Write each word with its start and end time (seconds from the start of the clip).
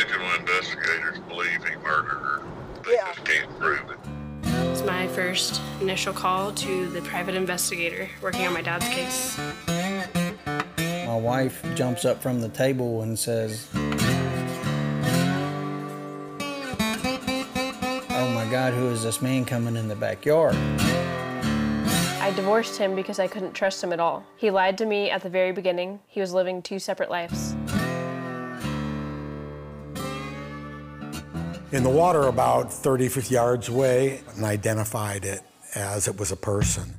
original 0.00 0.34
investigators 0.38 1.18
believe 1.28 1.62
he 1.64 1.76
murdered 1.76 2.08
her. 2.08 2.40
They 2.84 2.92
Yeah. 2.92 3.12
just 3.12 3.24
can't 3.24 3.58
prove 3.58 3.90
it. 3.90 3.98
It's 4.72 4.82
my 4.82 5.06
first 5.08 5.60
initial 5.80 6.12
call 6.14 6.52
to 6.52 6.86
the 6.88 7.02
private 7.02 7.34
investigator 7.34 8.08
working 8.22 8.46
on 8.46 8.54
my 8.54 8.62
dad's 8.62 8.88
case. 8.88 9.38
My 11.06 11.16
wife 11.16 11.62
jumps 11.74 12.04
up 12.06 12.22
from 12.22 12.40
the 12.40 12.48
table 12.48 13.02
and 13.02 13.18
says, 13.18 13.66
Oh 18.12 18.30
my 18.34 18.46
God, 18.50 18.72
who 18.72 18.86
is 18.88 19.02
this 19.02 19.20
man 19.20 19.44
coming 19.44 19.76
in 19.76 19.88
the 19.88 19.96
backyard? 19.96 20.54
I 22.22 22.32
divorced 22.34 22.78
him 22.78 22.94
because 22.94 23.18
I 23.18 23.26
couldn't 23.26 23.52
trust 23.52 23.82
him 23.84 23.92
at 23.92 24.00
all. 24.00 24.24
He 24.36 24.50
lied 24.50 24.78
to 24.78 24.86
me 24.86 25.10
at 25.10 25.22
the 25.22 25.28
very 25.28 25.52
beginning. 25.52 26.00
He 26.06 26.20
was 26.20 26.32
living 26.32 26.62
two 26.62 26.78
separate 26.78 27.10
lives. 27.10 27.49
In 31.72 31.84
the 31.84 31.90
water 31.90 32.22
about 32.22 32.72
30, 32.72 33.08
50 33.08 33.34
yards 33.34 33.68
away 33.68 34.22
and 34.34 34.44
identified 34.44 35.24
it 35.24 35.40
as 35.74 36.08
it 36.08 36.18
was 36.18 36.32
a 36.32 36.36
person. 36.36 36.94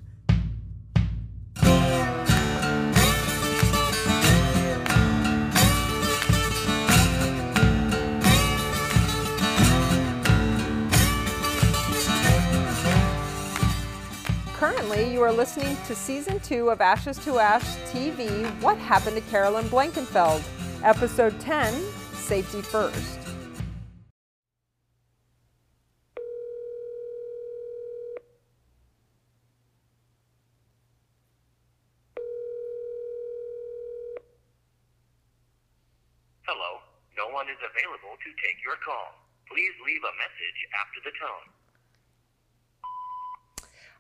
Currently, 14.54 15.12
you 15.12 15.22
are 15.24 15.32
listening 15.32 15.76
to 15.88 15.96
season 15.96 16.40
two 16.40 16.70
of 16.70 16.82
Ashes 16.82 17.18
to 17.26 17.40
Ash 17.40 17.66
TV 17.92 18.46
What 18.62 18.78
Happened 18.78 19.16
to 19.16 19.22
Carolyn 19.24 19.66
Blankenfeld? 19.66 20.44
Episode 20.84 21.38
10 21.41 21.74
Safety 22.13 22.62
First. 22.62 23.22
Hello, 36.54 36.82
no 37.16 37.34
one 37.34 37.48
is 37.62 37.70
available 37.70 38.17
to 38.17 38.29
take 38.41 38.57
your 38.63 38.76
call. 38.84 39.13
Please 39.48 39.73
leave 39.85 40.01
a 40.01 40.13
message 40.17 40.59
after 40.81 40.99
the 41.05 41.12
tone. 41.20 41.48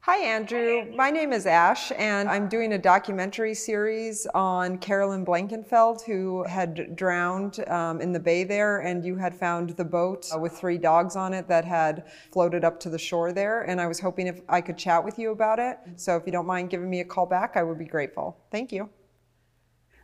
Hi, 0.03 0.17
Andrew. 0.17 0.95
My 0.95 1.11
name 1.11 1.31
is 1.31 1.45
Ash, 1.45 1.91
and 1.95 2.27
I'm 2.27 2.49
doing 2.49 2.73
a 2.73 2.77
documentary 2.79 3.53
series 3.53 4.25
on 4.33 4.79
Carolyn 4.79 5.23
Blankenfeld, 5.23 6.03
who 6.03 6.43
had 6.45 6.95
drowned 6.95 7.63
um, 7.69 8.01
in 8.01 8.11
the 8.11 8.19
bay 8.19 8.43
there, 8.43 8.79
and 8.79 9.05
you 9.05 9.15
had 9.15 9.35
found 9.35 9.69
the 9.71 9.85
boat 9.85 10.27
uh, 10.33 10.39
with 10.39 10.53
three 10.53 10.79
dogs 10.79 11.15
on 11.15 11.35
it 11.35 11.47
that 11.49 11.65
had 11.65 12.05
floated 12.31 12.63
up 12.63 12.79
to 12.79 12.89
the 12.89 12.97
shore 12.97 13.31
there. 13.31 13.61
And 13.61 13.79
I 13.79 13.85
was 13.85 13.99
hoping 13.99 14.25
if 14.25 14.41
I 14.49 14.59
could 14.59 14.77
chat 14.77 15.05
with 15.05 15.19
you 15.19 15.31
about 15.31 15.59
it. 15.59 15.77
So 15.97 16.15
if 16.15 16.23
you 16.25 16.31
don't 16.31 16.47
mind 16.47 16.71
giving 16.71 16.89
me 16.89 17.01
a 17.01 17.05
call 17.05 17.27
back, 17.27 17.51
I 17.55 17.61
would 17.61 17.77
be 17.77 17.85
grateful. 17.85 18.39
Thank 18.49 18.71
you. 18.71 18.89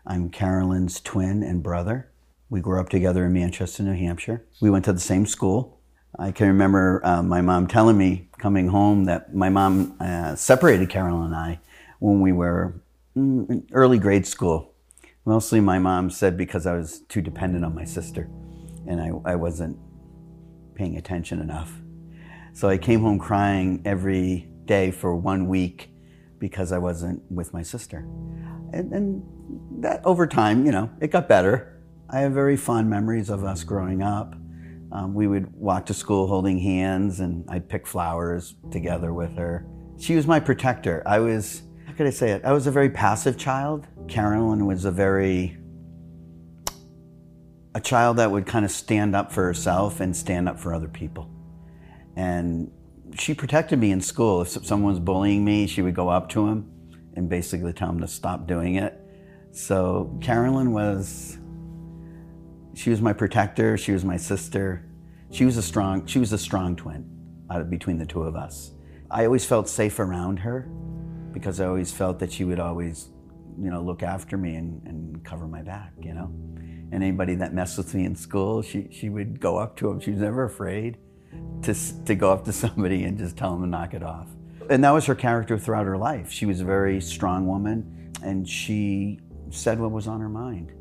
I'm 0.06 0.30
Carolyn's 0.30 1.02
twin 1.02 1.42
and 1.42 1.64
brother. 1.64 2.12
We 2.50 2.62
grew 2.62 2.80
up 2.80 2.88
together 2.88 3.26
in 3.26 3.34
Manchester, 3.34 3.84
New 3.84 3.94
Hampshire. 3.94 4.46
We 4.62 4.70
went 4.70 4.86
to 4.86 4.94
the 4.94 5.02
same 5.02 5.26
school. 5.26 5.82
I 6.18 6.32
can 6.32 6.48
remember 6.48 7.02
uh, 7.04 7.22
my 7.22 7.42
mom 7.42 7.68
telling 7.68 7.98
me 7.98 8.30
coming 8.38 8.70
home 8.70 9.04
that 9.06 9.36
my 9.36 9.50
mom 9.50 9.98
uh, 10.00 10.36
separated 10.36 10.90
Carolyn 10.90 11.26
and 11.26 11.36
I 11.36 11.60
when 12.00 12.22
we 12.22 12.32
were 12.32 12.82
mm, 13.18 13.50
in 13.50 13.68
early 13.74 14.00
grade 14.00 14.26
school. 14.26 14.74
Mostly 15.26 15.60
my 15.60 15.78
mom 15.78 16.10
said 16.10 16.38
because 16.38 16.66
I 16.66 16.74
was 16.74 17.02
too 17.10 17.22
dependent 17.22 17.66
on 17.66 17.76
my 17.76 17.84
sister 17.84 18.30
and 18.88 19.02
I, 19.02 19.12
I 19.32 19.36
wasn't 19.36 19.78
paying 20.74 20.96
attention 20.96 21.42
enough. 21.42 21.74
So 22.54 22.70
I 22.70 22.78
came 22.78 23.02
home 23.02 23.20
crying 23.20 23.82
every 23.84 24.50
day 24.64 24.92
for 24.92 25.16
one 25.16 25.50
week 25.50 25.90
because 26.40 26.72
I 26.72 26.78
wasn't 26.78 27.30
with 27.30 27.54
my 27.54 27.62
sister. 27.62 28.08
And, 28.72 28.94
and 28.94 29.24
that 29.84 30.06
over 30.06 30.26
time, 30.26 30.66
you 30.66 30.72
know, 30.72 30.90
it 31.02 31.12
got 31.12 31.28
better. 31.28 31.77
I 32.10 32.20
have 32.20 32.32
very 32.32 32.56
fond 32.56 32.90
memories 32.90 33.30
of 33.30 33.44
us 33.44 33.64
growing 33.64 34.02
up. 34.02 34.34
Um, 34.94 35.14
we 35.14 35.28
would 35.28 35.54
walk 35.54 35.86
to 35.88 35.94
school 35.94 36.28
holding 36.28 36.58
hands, 36.58 37.20
and 37.20 37.44
I'd 37.50 37.68
pick 37.68 37.86
flowers 37.86 38.56
together 38.72 39.14
with 39.14 39.36
her. 39.36 39.68
She 40.00 40.16
was 40.16 40.26
my 40.26 40.40
protector. 40.40 41.04
I 41.06 41.20
was, 41.20 41.64
how 41.86 41.94
could 41.94 42.08
I 42.08 42.12
say 42.12 42.32
it? 42.32 42.46
I 42.46 42.54
was 42.54 42.66
a 42.66 42.72
very 42.72 42.90
passive 42.90 43.38
child. 43.38 43.88
Carolyn 44.08 44.66
was 44.66 44.86
a 44.86 44.92
very, 44.92 45.58
a 47.76 47.82
child 47.82 48.18
that 48.18 48.32
would 48.32 48.46
kind 48.46 48.64
of 48.64 48.72
stand 48.72 49.14
up 49.14 49.32
for 49.34 49.44
herself 49.44 50.00
and 50.00 50.16
stand 50.16 50.48
up 50.48 50.58
for 50.58 50.74
other 50.74 50.88
people. 50.88 51.30
And 52.16 52.72
she 53.20 53.34
protected 53.34 53.80
me 53.80 53.92
in 53.92 54.00
school. 54.00 54.42
If 54.42 54.50
someone 54.66 54.94
was 54.94 55.02
bullying 55.02 55.44
me, 55.44 55.68
she 55.68 55.82
would 55.82 55.96
go 55.96 56.08
up 56.08 56.30
to 56.30 56.48
him 56.48 56.72
and 57.16 57.28
basically 57.28 57.74
tell 57.74 57.90
him 57.90 58.00
to 58.00 58.08
stop 58.08 58.48
doing 58.48 58.76
it. 58.76 58.98
So 59.52 60.18
Carolyn 60.22 60.72
was, 60.72 61.38
she 62.78 62.92
was 62.92 63.02
my 63.02 63.12
protector. 63.12 63.76
She 63.76 63.92
was 63.92 64.06
my 64.06 64.18
sister. 64.18 64.86
She 65.32 65.46
was 65.46 65.58
a 65.58 65.64
strong, 65.64 66.06
she 66.06 66.20
was 66.20 66.32
a 66.32 66.38
strong 66.38 66.76
twin 66.76 67.10
out 67.50 67.60
of 67.60 67.72
between 67.72 67.98
the 67.98 68.06
two 68.06 68.22
of 68.22 68.36
us. 68.36 68.72
I 69.10 69.26
always 69.26 69.44
felt 69.46 69.68
safe 69.68 70.00
around 70.00 70.38
her 70.38 70.70
because 71.32 71.60
I 71.60 71.66
always 71.66 71.92
felt 71.92 72.20
that 72.20 72.32
she 72.32 72.44
would 72.44 72.60
always, 72.60 73.10
you 73.60 73.72
know, 73.72 73.82
look 73.82 74.04
after 74.04 74.38
me 74.38 74.56
and, 74.56 74.86
and 74.86 75.26
cover 75.26 75.48
my 75.48 75.64
back, 75.64 75.92
you 76.00 76.14
know. 76.14 76.32
And 76.92 77.04
anybody 77.04 77.34
that 77.36 77.52
messed 77.52 77.80
with 77.80 77.96
me 77.96 78.06
in 78.06 78.16
school, 78.16 78.62
she, 78.62 78.88
she 78.92 79.10
would 79.10 79.40
go 79.40 79.58
up 79.58 79.76
to 79.78 79.90
him. 79.90 80.00
She 80.00 80.12
was 80.12 80.22
never 80.22 80.44
afraid 80.44 80.98
to, 81.64 81.74
to 82.06 82.14
go 82.14 82.32
up 82.32 82.46
to 82.46 82.54
somebody 82.54 83.06
and 83.06 83.18
just 83.18 83.38
tell 83.38 83.54
them 83.54 83.62
to 83.64 83.68
knock 83.68 83.96
it 83.96 84.04
off. 84.04 84.28
And 84.70 84.84
that 84.84 84.92
was 84.92 85.06
her 85.08 85.16
character 85.16 85.58
throughout 85.58 85.88
her 85.88 85.98
life. 85.98 86.32
She 86.32 86.46
was 86.46 86.62
a 86.62 86.66
very 86.66 87.02
strong 87.02 87.48
woman 87.48 88.14
and 88.22 88.48
she 88.48 89.20
said 89.50 89.80
what 89.80 89.92
was 89.92 90.08
on 90.08 90.20
her 90.20 90.30
mind. 90.30 90.74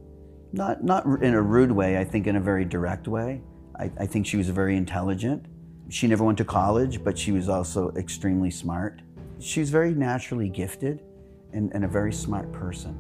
Not, 0.53 0.83
not 0.85 1.05
in 1.23 1.35
a 1.35 1.43
rude 1.43 1.73
way, 1.73 1.99
I 1.99 2.05
think 2.05 2.27
in 2.27 2.37
a 2.37 2.41
very 2.41 2.65
direct 2.65 3.09
way. 3.09 3.43
I, 3.79 3.91
I 3.99 4.07
think 4.07 4.27
she 4.27 4.37
was 4.37 4.49
very 4.49 4.77
intelligent. 4.77 5.47
She 5.89 6.07
never 6.07 6.25
went 6.25 6.39
to 6.39 6.45
college, 6.45 7.05
but 7.05 7.19
she 7.19 7.33
was 7.33 7.49
also 7.49 7.93
extremely 7.97 8.51
smart. 8.51 9.03
She 9.39 9.61
was 9.61 9.71
very 9.71 9.93
naturally 9.95 10.49
gifted 10.49 11.03
and, 11.53 11.73
and 11.75 11.85
a 11.85 11.89
very 11.89 12.13
smart 12.13 12.53
person. 12.53 12.99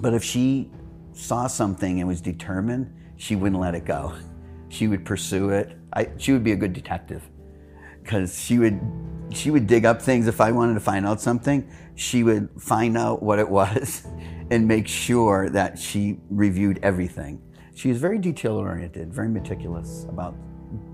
But 0.00 0.14
if 0.14 0.22
she 0.22 0.70
saw 1.12 1.46
something 1.46 1.98
and 1.98 2.08
was 2.08 2.20
determined, 2.20 2.94
she 3.16 3.34
wouldn't 3.36 3.60
let 3.60 3.74
it 3.74 3.84
go. 3.84 4.14
She 4.70 4.86
would 4.86 5.06
pursue 5.06 5.48
it. 5.48 5.78
I, 5.94 6.10
she 6.18 6.30
would 6.32 6.44
be 6.44 6.52
a 6.52 6.56
good 6.56 6.74
detective 6.74 7.26
because 8.02 8.38
she 8.38 8.58
would 8.58 8.78
she 9.30 9.50
would 9.50 9.66
dig 9.66 9.86
up 9.86 10.02
things 10.02 10.26
if 10.26 10.42
I 10.42 10.52
wanted 10.52 10.74
to 10.74 10.80
find 10.80 11.06
out 11.06 11.22
something. 11.22 11.66
She 11.94 12.22
would 12.22 12.50
find 12.58 12.98
out 12.98 13.22
what 13.22 13.38
it 13.38 13.48
was 13.60 14.06
and 14.50 14.66
make 14.66 14.88
sure 14.88 15.50
that 15.50 15.78
she 15.78 16.18
reviewed 16.30 16.78
everything. 16.82 17.40
She 17.74 17.88
was 17.88 17.98
very 17.98 18.18
detail 18.18 18.56
oriented, 18.56 19.12
very 19.12 19.28
meticulous 19.28 20.04
about 20.08 20.34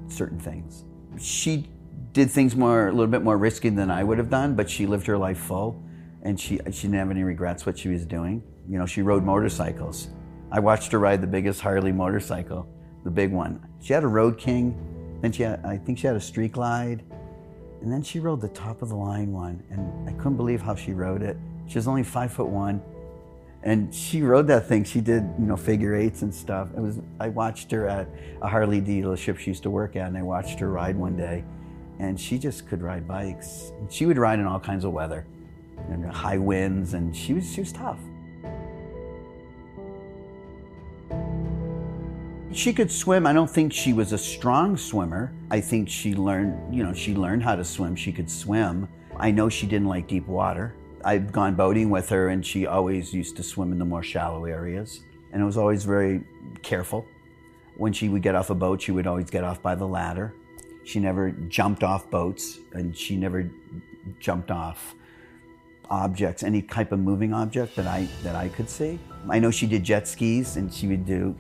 certain 0.09 0.39
things. 0.39 0.85
She 1.19 1.69
did 2.13 2.31
things 2.31 2.55
more 2.57 2.89
a 2.89 2.93
little 2.93 3.07
bit 3.07 3.23
more 3.23 3.39
risky 3.39 3.71
than 3.71 3.91
I 3.91 4.05
would 4.05 4.19
have 4.19 4.31
done, 4.31 4.55
but 4.55 4.69
she 4.69 4.87
lived 4.87 5.07
her 5.07 5.17
life 5.17 5.39
full 5.39 5.83
and 6.25 6.41
she 6.41 6.59
she 6.73 6.89
didn't 6.89 6.95
have 6.95 7.11
any 7.11 7.23
regrets 7.23 7.67
what 7.67 7.79
she 7.79 7.89
was 7.89 8.05
doing. 8.05 8.43
You 8.69 8.79
know, 8.79 8.87
she 8.87 9.03
rode 9.03 9.23
motorcycles. 9.23 10.09
I 10.51 10.59
watched 10.59 10.91
her 10.93 10.99
ride 10.99 11.21
the 11.21 11.27
biggest 11.27 11.61
Harley 11.61 11.93
motorcycle, 11.93 12.67
the 13.05 13.11
big 13.11 13.33
one. 13.33 13.67
She 13.81 13.93
had 13.93 14.05
a 14.05 14.09
Road 14.09 14.39
King, 14.39 15.19
then 15.21 15.33
she 15.33 15.43
had 15.43 15.65
I 15.65 15.77
think 15.77 15.99
she 15.99 16.07
had 16.07 16.17
a 16.17 16.21
Street 16.21 16.53
Glide, 16.53 17.05
and 17.83 17.93
then 17.93 18.03
she 18.03 18.21
rode 18.21 18.41
the 18.41 18.49
top 18.49 18.83
of 18.83 18.89
the 18.89 18.97
line 18.97 19.33
one, 19.33 19.63
and 19.71 20.09
I 20.09 20.13
couldn't 20.15 20.37
believe 20.37 20.63
how 20.63 20.75
she 20.75 20.93
rode 20.93 21.23
it. 21.23 21.37
She 21.67 21.77
was 21.77 21.87
only 21.87 22.03
five 22.03 22.33
foot 22.33 22.49
one, 22.49 22.83
and 23.65 23.93
she 23.95 24.21
rode 24.23 24.47
that 24.49 24.69
thing. 24.69 24.85
She 24.85 25.01
did 25.01 25.23
you 25.39 25.47
know 25.47 25.57
figure 25.57 25.97
eights 25.97 26.23
and 26.23 26.33
stuff. 26.33 26.69
It 26.77 26.81
was 26.81 27.01
I 27.19 27.29
watched 27.31 27.71
her 27.73 27.89
at 27.89 28.09
a 28.43 28.49
Harley 28.49 28.81
dealership 28.81 29.39
she 29.39 29.51
used 29.51 29.63
to 29.65 29.71
work 29.71 29.97
at, 29.97 30.07
and 30.07 30.17
I 30.17 30.23
watched 30.23 30.61
her 30.61 30.71
ride 30.71 30.97
one 30.97 31.17
day, 31.17 31.45
and 31.99 32.21
she 32.21 32.39
just 32.39 32.69
could 32.69 32.83
ride 32.83 33.09
bikes. 33.09 33.73
She 33.89 34.05
would 34.05 34.19
ride 34.19 34.39
in 34.39 34.47
all 34.47 34.61
kinds 34.61 34.85
of 34.85 34.93
weather, 34.93 35.27
and 35.89 36.05
high 36.05 36.39
winds, 36.39 36.93
and 36.93 37.17
she 37.17 37.33
was 37.33 37.51
she 37.51 37.63
was 37.63 37.73
tough. 37.73 37.99
She 42.53 42.73
could 42.73 42.93
swim. 42.93 43.27
I 43.27 43.33
don't 43.33 43.51
think 43.51 43.73
she 43.73 43.93
was 43.93 44.13
a 44.13 44.19
strong 44.19 44.77
swimmer. 44.77 45.33
I 45.51 45.61
think 45.61 45.89
she 45.89 46.15
learned, 46.15 46.73
you 46.73 46.85
know, 46.85 46.93
she 46.93 47.13
learned 47.13 47.43
how 47.43 47.57
to 47.57 47.65
swim. 47.65 47.97
She 47.97 48.13
could 48.13 48.31
swim. 48.31 48.87
I 49.17 49.33
know 49.33 49.49
she 49.49 49.67
didn't 49.67 49.89
like 49.89 50.07
deep 50.07 50.29
water. 50.29 50.73
I've 51.05 51.33
gone 51.33 51.55
boating 51.55 51.91
with 51.91 52.09
her 52.09 52.29
and 52.29 52.45
she 52.45 52.67
always 52.67 53.13
used 53.13 53.37
to 53.37 53.43
swim 53.43 53.73
in 53.73 53.79
the 53.79 53.85
more 53.85 54.03
shallow 54.03 54.45
areas. 54.45 55.01
And 55.33 55.43
it 55.43 55.45
was 55.45 55.57
always 55.57 55.85
very 55.85 56.23
careful. 56.63 57.07
When 57.77 57.93
she 57.93 58.09
would 58.09 58.23
get 58.23 58.35
off 58.35 58.51
a 58.51 58.55
boat, 58.55 58.83
she 58.83 58.93
would 58.93 59.07
always 59.07 59.31
get 59.31 59.45
off 59.45 59.61
by 59.61 59.75
the 59.75 59.87
ladder. 59.87 60.35
She 60.85 61.01
never 61.01 61.31
jumped 61.31 61.83
off 61.83 62.09
boats 62.11 62.59
and 62.73 62.97
she 62.97 63.17
never 63.17 63.51
jumped 64.21 64.51
off 64.51 64.95
objects, 65.91 66.43
any 66.43 66.63
type 66.63 66.93
of 66.93 67.01
moving 67.01 67.35
object 67.35 67.77
that 67.77 67.87
I 67.87 68.09
that 68.23 68.37
I 68.37 68.49
could 68.49 68.71
see. 68.71 68.99
I 69.29 69.39
know 69.39 69.51
she 69.51 69.67
did 69.67 69.83
jet 69.83 70.07
skis 70.09 70.57
and 70.57 70.73
she 70.73 70.87
would 70.89 71.05
do 71.05 71.37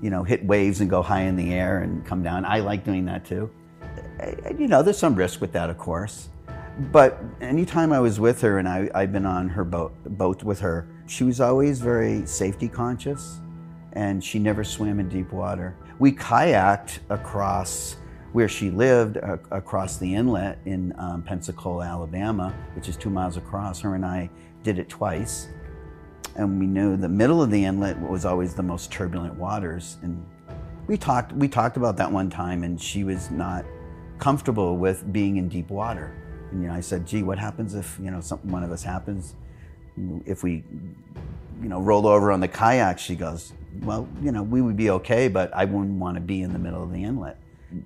you 0.00 0.10
know, 0.10 0.22
hit 0.22 0.44
waves 0.44 0.80
and 0.80 0.88
go 0.88 1.02
high 1.02 1.22
in 1.22 1.36
the 1.36 1.52
air 1.52 1.78
and 1.78 2.04
come 2.06 2.22
down. 2.22 2.44
I 2.44 2.60
like 2.60 2.84
doing 2.84 3.04
that 3.06 3.24
too. 3.24 3.50
You 4.58 4.68
know, 4.68 4.82
there's 4.82 4.98
some 4.98 5.14
risk 5.14 5.40
with 5.40 5.52
that, 5.52 5.70
of 5.70 5.78
course. 5.78 6.28
But 6.78 7.20
anytime 7.40 7.92
I 7.92 7.98
was 7.98 8.20
with 8.20 8.40
her 8.42 8.58
and 8.58 8.68
I, 8.68 8.88
I've 8.94 9.12
been 9.12 9.26
on 9.26 9.48
her 9.48 9.64
boat, 9.64 9.92
boat 10.04 10.44
with 10.44 10.60
her, 10.60 10.86
she 11.06 11.24
was 11.24 11.40
always 11.40 11.80
very 11.80 12.24
safety 12.24 12.68
conscious 12.68 13.40
and 13.94 14.22
she 14.22 14.38
never 14.38 14.62
swam 14.62 15.00
in 15.00 15.08
deep 15.08 15.32
water. 15.32 15.76
We 15.98 16.12
kayaked 16.12 17.00
across 17.10 17.96
where 18.32 18.48
she 18.48 18.70
lived, 18.70 19.16
uh, 19.16 19.38
across 19.50 19.96
the 19.96 20.14
inlet 20.14 20.60
in 20.66 20.94
um, 20.98 21.22
Pensacola, 21.22 21.84
Alabama, 21.84 22.54
which 22.76 22.88
is 22.88 22.96
two 22.96 23.10
miles 23.10 23.36
across. 23.36 23.80
Her 23.80 23.96
and 23.96 24.04
I 24.04 24.30
did 24.62 24.78
it 24.78 24.88
twice. 24.88 25.48
And 26.36 26.60
we 26.60 26.66
knew 26.66 26.96
the 26.96 27.08
middle 27.08 27.42
of 27.42 27.50
the 27.50 27.64
inlet 27.64 27.98
was 28.00 28.24
always 28.24 28.54
the 28.54 28.62
most 28.62 28.92
turbulent 28.92 29.34
waters. 29.34 29.96
And 30.02 30.24
we 30.86 30.96
talked, 30.96 31.32
we 31.32 31.48
talked 31.48 31.76
about 31.76 31.96
that 31.96 32.12
one 32.12 32.30
time, 32.30 32.62
and 32.62 32.80
she 32.80 33.02
was 33.02 33.32
not 33.32 33.64
comfortable 34.18 34.76
with 34.76 35.12
being 35.12 35.38
in 35.38 35.48
deep 35.48 35.70
water. 35.70 36.14
And 36.50 36.62
you 36.62 36.68
know, 36.68 36.74
I 36.74 36.80
said, 36.80 37.06
"Gee, 37.06 37.22
what 37.22 37.38
happens 37.38 37.74
if 37.74 37.98
you 38.02 38.10
know 38.10 38.20
something 38.20 38.50
one 38.50 38.62
of 38.62 38.72
us 38.72 38.82
happens? 38.82 39.34
If 40.24 40.42
we, 40.42 40.64
you 41.62 41.68
know, 41.68 41.80
rolled 41.80 42.06
over 42.06 42.32
on 42.32 42.40
the 42.40 42.48
kayak?" 42.48 42.98
She 42.98 43.16
goes, 43.16 43.52
"Well, 43.82 44.08
you 44.22 44.32
know, 44.32 44.42
we 44.42 44.60
would 44.60 44.76
be 44.76 44.90
okay, 44.90 45.28
but 45.28 45.52
I 45.54 45.64
wouldn't 45.64 45.98
want 45.98 46.16
to 46.16 46.20
be 46.20 46.42
in 46.42 46.52
the 46.52 46.58
middle 46.58 46.82
of 46.82 46.92
the 46.92 47.04
inlet 47.04 47.38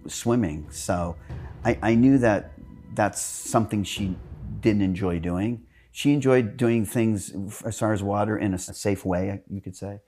swimming." 0.06 0.66
So, 0.70 1.16
I, 1.64 1.78
I 1.82 1.94
knew 1.94 2.18
that 2.18 2.52
that's 2.94 3.20
something 3.20 3.84
she 3.84 4.16
didn't 4.60 4.82
enjoy 4.82 5.18
doing. 5.18 5.64
She 5.90 6.12
enjoyed 6.12 6.56
doing 6.56 6.86
things 6.86 7.32
as 7.64 7.78
far 7.78 7.92
as 7.92 8.02
water 8.02 8.38
in 8.38 8.54
a 8.54 8.58
safe 8.58 9.04
way, 9.04 9.42
you 9.50 9.60
could 9.60 9.76
say. 9.76 10.00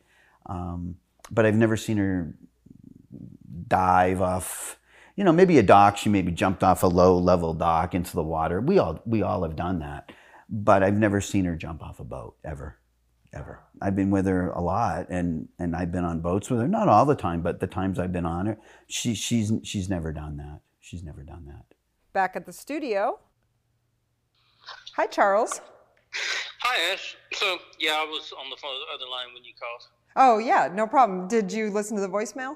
Um, 0.46 0.96
but 1.30 1.44
I've 1.44 1.56
never 1.56 1.76
seen 1.76 1.98
her 1.98 2.34
dive 3.68 4.22
off 4.22 4.78
you 5.16 5.24
know 5.24 5.32
maybe 5.32 5.58
a 5.58 5.62
dock 5.62 5.96
she 5.96 6.08
maybe 6.08 6.32
jumped 6.32 6.62
off 6.62 6.82
a 6.82 6.86
low 6.86 7.18
level 7.18 7.54
dock 7.54 7.94
into 7.94 8.14
the 8.14 8.22
water 8.22 8.60
we 8.60 8.78
all 8.78 9.00
we 9.06 9.22
all 9.22 9.42
have 9.42 9.56
done 9.56 9.78
that 9.78 10.10
but 10.48 10.82
i've 10.82 10.96
never 10.96 11.20
seen 11.20 11.44
her 11.44 11.56
jump 11.56 11.82
off 11.82 12.00
a 12.00 12.04
boat 12.04 12.36
ever 12.44 12.78
ever 13.32 13.60
i've 13.82 13.96
been 13.96 14.10
with 14.10 14.26
her 14.26 14.50
a 14.50 14.60
lot 14.60 15.06
and 15.08 15.48
and 15.58 15.74
i've 15.74 15.90
been 15.90 16.04
on 16.04 16.20
boats 16.20 16.50
with 16.50 16.60
her 16.60 16.68
not 16.68 16.88
all 16.88 17.04
the 17.04 17.16
time 17.16 17.42
but 17.42 17.60
the 17.60 17.66
times 17.66 17.98
i've 17.98 18.12
been 18.12 18.26
on 18.26 18.46
her 18.46 18.58
she 18.86 19.14
she's 19.14 19.52
she's 19.62 19.88
never 19.88 20.12
done 20.12 20.36
that 20.36 20.60
she's 20.80 21.02
never 21.02 21.22
done 21.22 21.44
that 21.46 21.74
Back 22.14 22.36
at 22.36 22.46
the 22.46 22.52
studio. 22.52 23.18
Hi, 24.94 25.06
Charles. 25.08 25.60
Hi, 26.60 26.92
Ash. 26.92 27.16
So, 27.32 27.58
yeah, 27.80 27.94
I 27.94 28.04
was 28.04 28.32
on 28.38 28.50
the 28.50 28.56
phone, 28.56 28.70
other 28.94 29.10
line 29.10 29.34
when 29.34 29.42
you 29.42 29.52
called. 29.58 29.82
Oh, 30.14 30.38
yeah, 30.38 30.70
no 30.72 30.86
problem. 30.86 31.26
Did 31.26 31.52
you 31.52 31.70
listen 31.70 31.96
to 31.96 32.00
the 32.00 32.08
voicemail? 32.08 32.54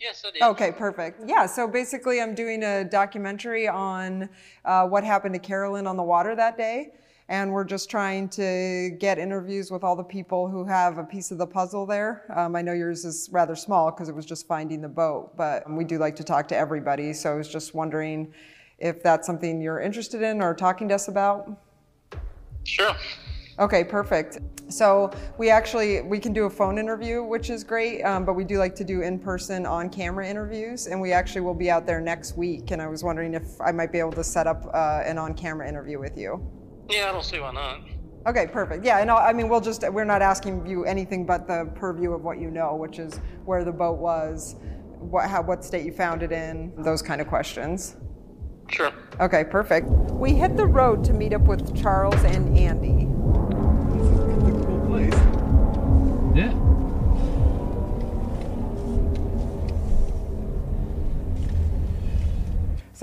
Yes, 0.00 0.24
it 0.24 0.36
is. 0.36 0.42
Okay, 0.42 0.72
perfect. 0.72 1.22
Yeah, 1.26 1.46
so 1.46 1.66
basically, 1.68 2.20
I'm 2.20 2.34
doing 2.34 2.62
a 2.62 2.84
documentary 2.84 3.68
on 3.68 4.28
uh, 4.64 4.86
what 4.86 5.04
happened 5.04 5.34
to 5.34 5.40
Carolyn 5.40 5.86
on 5.86 5.96
the 5.96 6.02
water 6.02 6.34
that 6.36 6.56
day. 6.56 6.92
And 7.28 7.52
we're 7.52 7.64
just 7.64 7.88
trying 7.88 8.28
to 8.30 8.90
get 8.98 9.18
interviews 9.18 9.70
with 9.70 9.82
all 9.82 9.96
the 9.96 10.04
people 10.04 10.46
who 10.46 10.66
have 10.66 10.98
a 10.98 11.04
piece 11.04 11.30
of 11.30 11.38
the 11.38 11.46
puzzle 11.46 11.86
there. 11.86 12.26
Um, 12.36 12.54
I 12.54 12.60
know 12.60 12.74
yours 12.74 13.06
is 13.06 13.30
rather 13.32 13.56
small 13.56 13.90
because 13.90 14.10
it 14.10 14.14
was 14.14 14.26
just 14.26 14.46
finding 14.46 14.82
the 14.82 14.90
boat, 14.90 15.34
but 15.34 15.62
we 15.70 15.84
do 15.84 15.96
like 15.96 16.16
to 16.16 16.24
talk 16.24 16.48
to 16.48 16.56
everybody. 16.56 17.14
So 17.14 17.32
I 17.32 17.34
was 17.34 17.48
just 17.48 17.74
wondering 17.74 18.34
if 18.78 19.02
that's 19.02 19.26
something 19.26 19.62
you're 19.62 19.80
interested 19.80 20.20
in 20.20 20.42
or 20.42 20.54
talking 20.54 20.86
to 20.88 20.96
us 20.96 21.08
about. 21.08 21.50
Sure. 22.64 22.94
Okay, 23.58 23.84
perfect. 23.84 24.38
So 24.68 25.12
we 25.38 25.50
actually 25.50 26.02
we 26.02 26.18
can 26.18 26.32
do 26.32 26.46
a 26.46 26.50
phone 26.50 26.78
interview, 26.78 27.22
which 27.22 27.50
is 27.50 27.62
great, 27.62 28.02
um, 28.02 28.24
but 28.24 28.34
we 28.34 28.44
do 28.44 28.58
like 28.58 28.74
to 28.76 28.84
do 28.84 29.02
in-person, 29.02 29.64
on-camera 29.64 30.28
interviews, 30.28 30.86
and 30.88 31.00
we 31.00 31.12
actually 31.12 31.42
will 31.42 31.54
be 31.54 31.70
out 31.70 31.86
there 31.86 32.00
next 32.00 32.36
week. 32.36 32.72
And 32.72 32.82
I 32.82 32.88
was 32.88 33.04
wondering 33.04 33.34
if 33.34 33.60
I 33.60 33.70
might 33.70 33.92
be 33.92 33.98
able 34.00 34.12
to 34.12 34.24
set 34.24 34.46
up 34.46 34.66
uh, 34.74 35.02
an 35.04 35.18
on-camera 35.18 35.68
interview 35.68 36.00
with 36.00 36.18
you. 36.18 36.44
Yeah, 36.88 37.10
I 37.10 37.12
don't 37.12 37.24
see 37.24 37.38
why 37.38 37.52
not. 37.52 37.80
Okay, 38.26 38.46
perfect. 38.46 38.84
Yeah, 38.84 39.00
and 39.00 39.10
I 39.10 39.32
mean 39.32 39.48
we'll 39.48 39.60
just 39.60 39.88
we're 39.92 40.04
not 40.04 40.22
asking 40.22 40.66
you 40.66 40.84
anything 40.84 41.26
but 41.26 41.46
the 41.46 41.70
purview 41.74 42.12
of 42.12 42.22
what 42.22 42.38
you 42.38 42.50
know, 42.50 42.74
which 42.74 42.98
is 42.98 43.20
where 43.44 43.64
the 43.64 43.72
boat 43.72 43.98
was, 43.98 44.56
what 44.98 45.28
how 45.28 45.42
what 45.42 45.62
state 45.62 45.84
you 45.84 45.92
found 45.92 46.22
it 46.22 46.32
in, 46.32 46.72
those 46.78 47.02
kind 47.02 47.20
of 47.20 47.28
questions. 47.28 47.96
Sure. 48.68 48.92
Okay, 49.20 49.44
perfect. 49.44 49.86
We 49.86 50.32
hit 50.32 50.56
the 50.56 50.66
road 50.66 51.04
to 51.04 51.12
meet 51.12 51.34
up 51.34 51.42
with 51.42 51.80
Charles 51.80 52.22
and 52.24 52.56
Andy. 52.56 53.06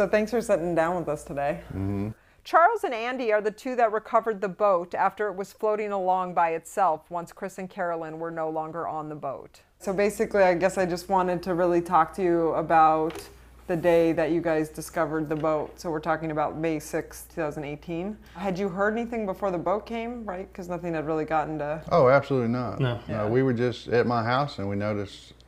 So 0.02 0.08
thanks 0.08 0.32
for 0.32 0.42
sitting 0.42 0.74
down 0.74 0.96
with 0.96 1.08
us 1.08 1.24
today. 1.24 1.62
Mm-hmm. 1.68 2.10
Charles 2.44 2.84
and 2.84 2.92
Andy 2.92 3.32
are 3.32 3.40
the 3.40 3.52
two 3.52 3.76
that 3.76 3.92
recovered 3.92 4.42
the 4.42 4.48
boat 4.48 4.96
after 4.96 5.28
it 5.28 5.36
was 5.36 5.54
floating 5.54 5.92
along 5.92 6.34
by 6.34 6.54
itself 6.54 7.02
once 7.12 7.32
Chris 7.32 7.60
and 7.60 7.70
Carolyn 7.70 8.18
were 8.18 8.32
no 8.32 8.50
longer 8.50 8.88
on 8.88 9.10
the 9.10 9.16
boat. 9.16 9.62
So 9.78 9.94
basically, 9.94 10.42
I 10.42 10.56
guess 10.56 10.80
I 10.80 10.88
just 10.88 11.08
wanted 11.08 11.44
to 11.44 11.54
really 11.54 11.82
talk 11.82 12.16
to 12.16 12.24
you 12.24 12.50
about 12.54 13.30
the 13.68 13.76
day 13.76 14.12
that 14.14 14.32
you 14.32 14.42
guys 14.42 14.70
discovered 14.70 15.30
the 15.30 15.36
boat. 15.36 15.80
So 15.80 15.92
we're 15.92 16.00
talking 16.00 16.32
about 16.32 16.58
May 16.58 16.80
6, 16.80 17.28
2018. 17.36 18.18
Had 18.34 18.58
you 18.58 18.70
heard 18.70 18.98
anything 18.98 19.28
before 19.28 19.52
the 19.52 19.60
boat 19.60 19.86
came, 19.86 20.26
right? 20.26 20.52
Because 20.52 20.68
nothing 20.68 20.96
had 20.96 21.06
really 21.06 21.26
gotten 21.26 21.60
to. 21.60 21.84
Oh, 21.92 22.10
absolutely 22.10 22.50
not. 22.50 22.80
No. 22.80 23.00
No, 23.08 23.28
we 23.28 23.44
were 23.44 23.54
just 23.54 23.88
at 23.90 24.08
my 24.08 24.24
house 24.24 24.58
and 24.58 24.68
we 24.68 24.76
noticed 24.76 25.30
a 25.30 25.41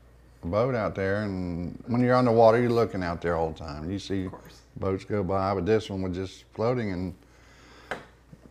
boat 0.44 0.76
out 0.76 0.96
there. 0.96 1.24
And 1.24 1.82
when 1.88 2.02
you're 2.02 2.16
on 2.16 2.26
the 2.26 2.32
water, 2.32 2.60
you're 2.60 2.70
looking 2.70 3.04
out 3.04 3.22
there 3.22 3.36
all 3.36 3.52
the 3.52 3.60
time. 3.60 3.90
You 3.92 4.00
see 4.00 4.30
boats 4.78 5.04
go 5.06 5.24
by, 5.24 5.54
but 5.54 5.66
this 5.66 5.90
one 5.90 6.02
was 6.02 6.16
just 6.16 6.46
floating 6.54 6.92
and 6.92 7.14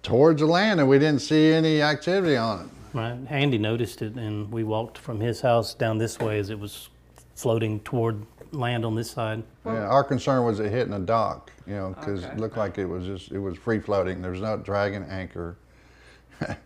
towards 0.02 0.40
the 0.40 0.46
land, 0.46 0.80
and 0.80 0.88
we 0.88 0.98
didn't 0.98 1.20
see 1.20 1.52
any 1.52 1.80
activity 1.82 2.36
on 2.36 2.66
it. 2.66 2.96
Right. 2.96 3.18
Andy 3.30 3.58
noticed 3.58 4.02
it, 4.02 4.14
and 4.16 4.50
we 4.52 4.64
walked 4.64 4.98
from 4.98 5.20
his 5.20 5.40
house 5.40 5.74
down 5.74 5.98
this 5.98 6.18
way 6.18 6.38
as 6.38 6.50
it 6.50 6.58
was 6.58 6.88
floating 7.34 7.80
toward 7.80 8.24
land 8.52 8.84
on 8.84 8.94
this 8.94 9.10
side. 9.10 9.42
Yeah, 9.64 9.86
our 9.86 10.04
concern 10.04 10.44
was 10.44 10.60
it 10.60 10.70
hitting 10.70 10.92
a 10.92 10.98
dock, 10.98 11.50
you 11.66 11.74
know, 11.74 11.94
because 11.98 12.24
Okay. 12.24 12.32
it 12.32 12.38
looked 12.38 12.56
like 12.56 12.76
it 12.78 12.84
was 12.84 13.06
just 13.06 13.32
it 13.32 13.38
was 13.38 13.56
free 13.56 13.78
floating. 13.80 14.20
There 14.20 14.30
was 14.32 14.40
no 14.40 14.56
dragging 14.58 15.04
anchor, 15.04 15.56
and 16.40 16.56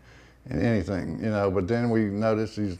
anything, 0.61 1.19
you 1.23 1.29
know. 1.29 1.49
But 1.49 1.67
then 1.67 1.89
we 1.89 2.05
noticed 2.05 2.57
these 2.57 2.77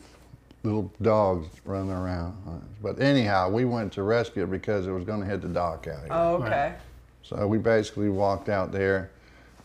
little 0.68 0.92
dogs 1.02 1.48
running 1.66 1.92
around. 1.92 2.36
But 2.82 3.00
anyhow, 3.02 3.50
we 3.50 3.66
went 3.66 3.94
to 3.94 4.04
rescue 4.04 4.44
it 4.44 4.52
because 4.52 4.86
it 4.86 4.92
was 4.92 5.04
going 5.04 5.22
to 5.22 5.26
hit 5.26 5.42
the 5.42 5.48
dock 5.48 5.88
out 5.88 6.00
here. 6.00 6.08
Oh, 6.12 6.36
okay. 6.44 6.76
So 7.24 7.48
we 7.48 7.58
basically 7.58 8.10
walked 8.10 8.50
out 8.50 8.72
there 8.72 9.12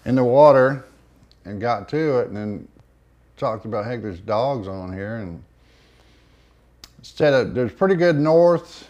in 0.04 0.14
the 0.14 0.25
water 0.25 0.85
and 1.44 1.61
got 1.61 1.88
to 1.90 2.21
it 2.21 2.28
and 2.28 2.37
then 2.37 2.68
talked 3.37 3.64
about, 3.64 3.85
heck, 3.85 4.02
there's 4.02 4.21
dogs 4.21 4.68
on 4.68 4.92
here. 4.92 5.16
And 5.16 5.42
instead 6.99 7.35
of, 7.35 7.54
there's 7.54 7.73
pretty 7.73 7.97
good 7.97 8.16
north, 8.16 8.88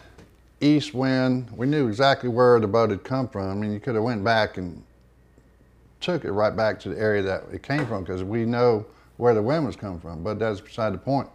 east 0.61 0.95
wind. 0.95 1.51
We 1.57 1.67
knew 1.67 1.89
exactly 1.89 2.29
where 2.29 2.61
the 2.61 2.69
boat 2.69 2.91
had 2.91 3.05
come 3.05 3.29
from. 3.29 3.51
I 3.51 3.55
mean, 3.55 3.73
you 3.73 3.81
could 3.81 3.95
have 3.95 4.05
went 4.05 4.23
back 4.23 4.59
and 4.59 4.83
took 6.01 6.25
it 6.25 6.33
right 6.33 6.55
back 6.55 6.79
to 6.81 6.91
the 6.91 6.99
area 6.99 7.23
that 7.23 7.45
it 7.53 7.63
came 7.63 7.87
from 7.87 8.05
because 8.05 8.23
we 8.23 8.45
know 8.45 8.85
where 9.17 9.35
the 9.35 9.43
wind 9.43 9.65
was 9.67 9.77
coming 9.77 10.01
from. 10.01 10.23
But 10.23 10.39
that's 10.39 10.61
beside 10.61 10.93
the 10.93 10.99
point. 10.99 11.29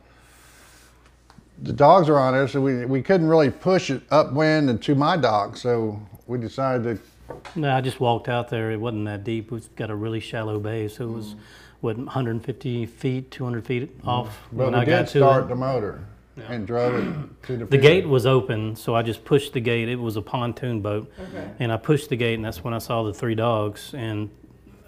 The 1.62 1.74
dogs 1.74 2.08
are 2.10 2.20
on 2.20 2.34
there, 2.34 2.48
so 2.48 2.62
we, 2.62 2.86
we 2.86 3.02
couldn't 3.02 3.28
really 3.28 3.50
push 3.50 3.90
it 3.90 4.02
upwind 4.12 4.70
and 4.70 4.82
to 4.84 4.96
my 4.96 5.18
dock. 5.18 5.58
So 5.58 6.00
we 6.28 6.38
decided 6.38 7.00
to 7.28 7.36
No, 7.56 7.76
I 7.76 7.82
just 7.82 8.00
walked 8.00 8.30
out 8.30 8.50
there. 8.50 8.72
It 8.72 8.80
wasn't 8.80 9.06
that 9.06 9.24
deep. 9.24 9.52
We've 9.52 9.76
got 9.76 9.90
a 9.90 9.96
really 9.96 10.20
shallow 10.20 10.60
bay, 10.60 10.88
so 10.88 11.06
it 11.10 11.12
was 11.12 11.36
what 11.82 11.98
150 11.98 12.86
feet, 12.86 13.32
200 13.32 13.66
feet 13.66 13.92
off 14.06 14.40
But 14.52 14.66
when 14.66 14.74
we 14.74 14.80
I 14.80 14.86
did 14.86 14.92
got 14.92 15.08
to 15.10 15.18
start 15.20 15.44
it. 15.46 15.50
the 15.50 15.56
motor 15.56 16.06
and 16.48 16.68
drove 16.68 16.94
it 16.96 17.44
to 17.48 17.54
the. 17.58 17.66
The 17.66 17.66
pier. 17.66 17.82
gate 17.82 18.08
was 18.08 18.26
open, 18.28 18.76
so 18.76 18.94
I 18.96 19.02
just 19.02 19.26
pushed 19.26 19.54
the 19.54 19.60
gate. 19.60 19.90
It 19.90 19.96
was 20.00 20.16
a 20.16 20.22
pontoon 20.22 20.82
boat, 20.82 21.12
and 21.60 21.72
I 21.72 21.78
pushed 21.78 22.10
the 22.10 22.16
gate, 22.16 22.36
and 22.36 22.46
that's 22.46 22.64
when 22.64 22.74
I 22.76 22.78
saw 22.80 23.02
the 23.04 23.14
three 23.14 23.36
dogs. 23.36 23.94
And 23.96 24.30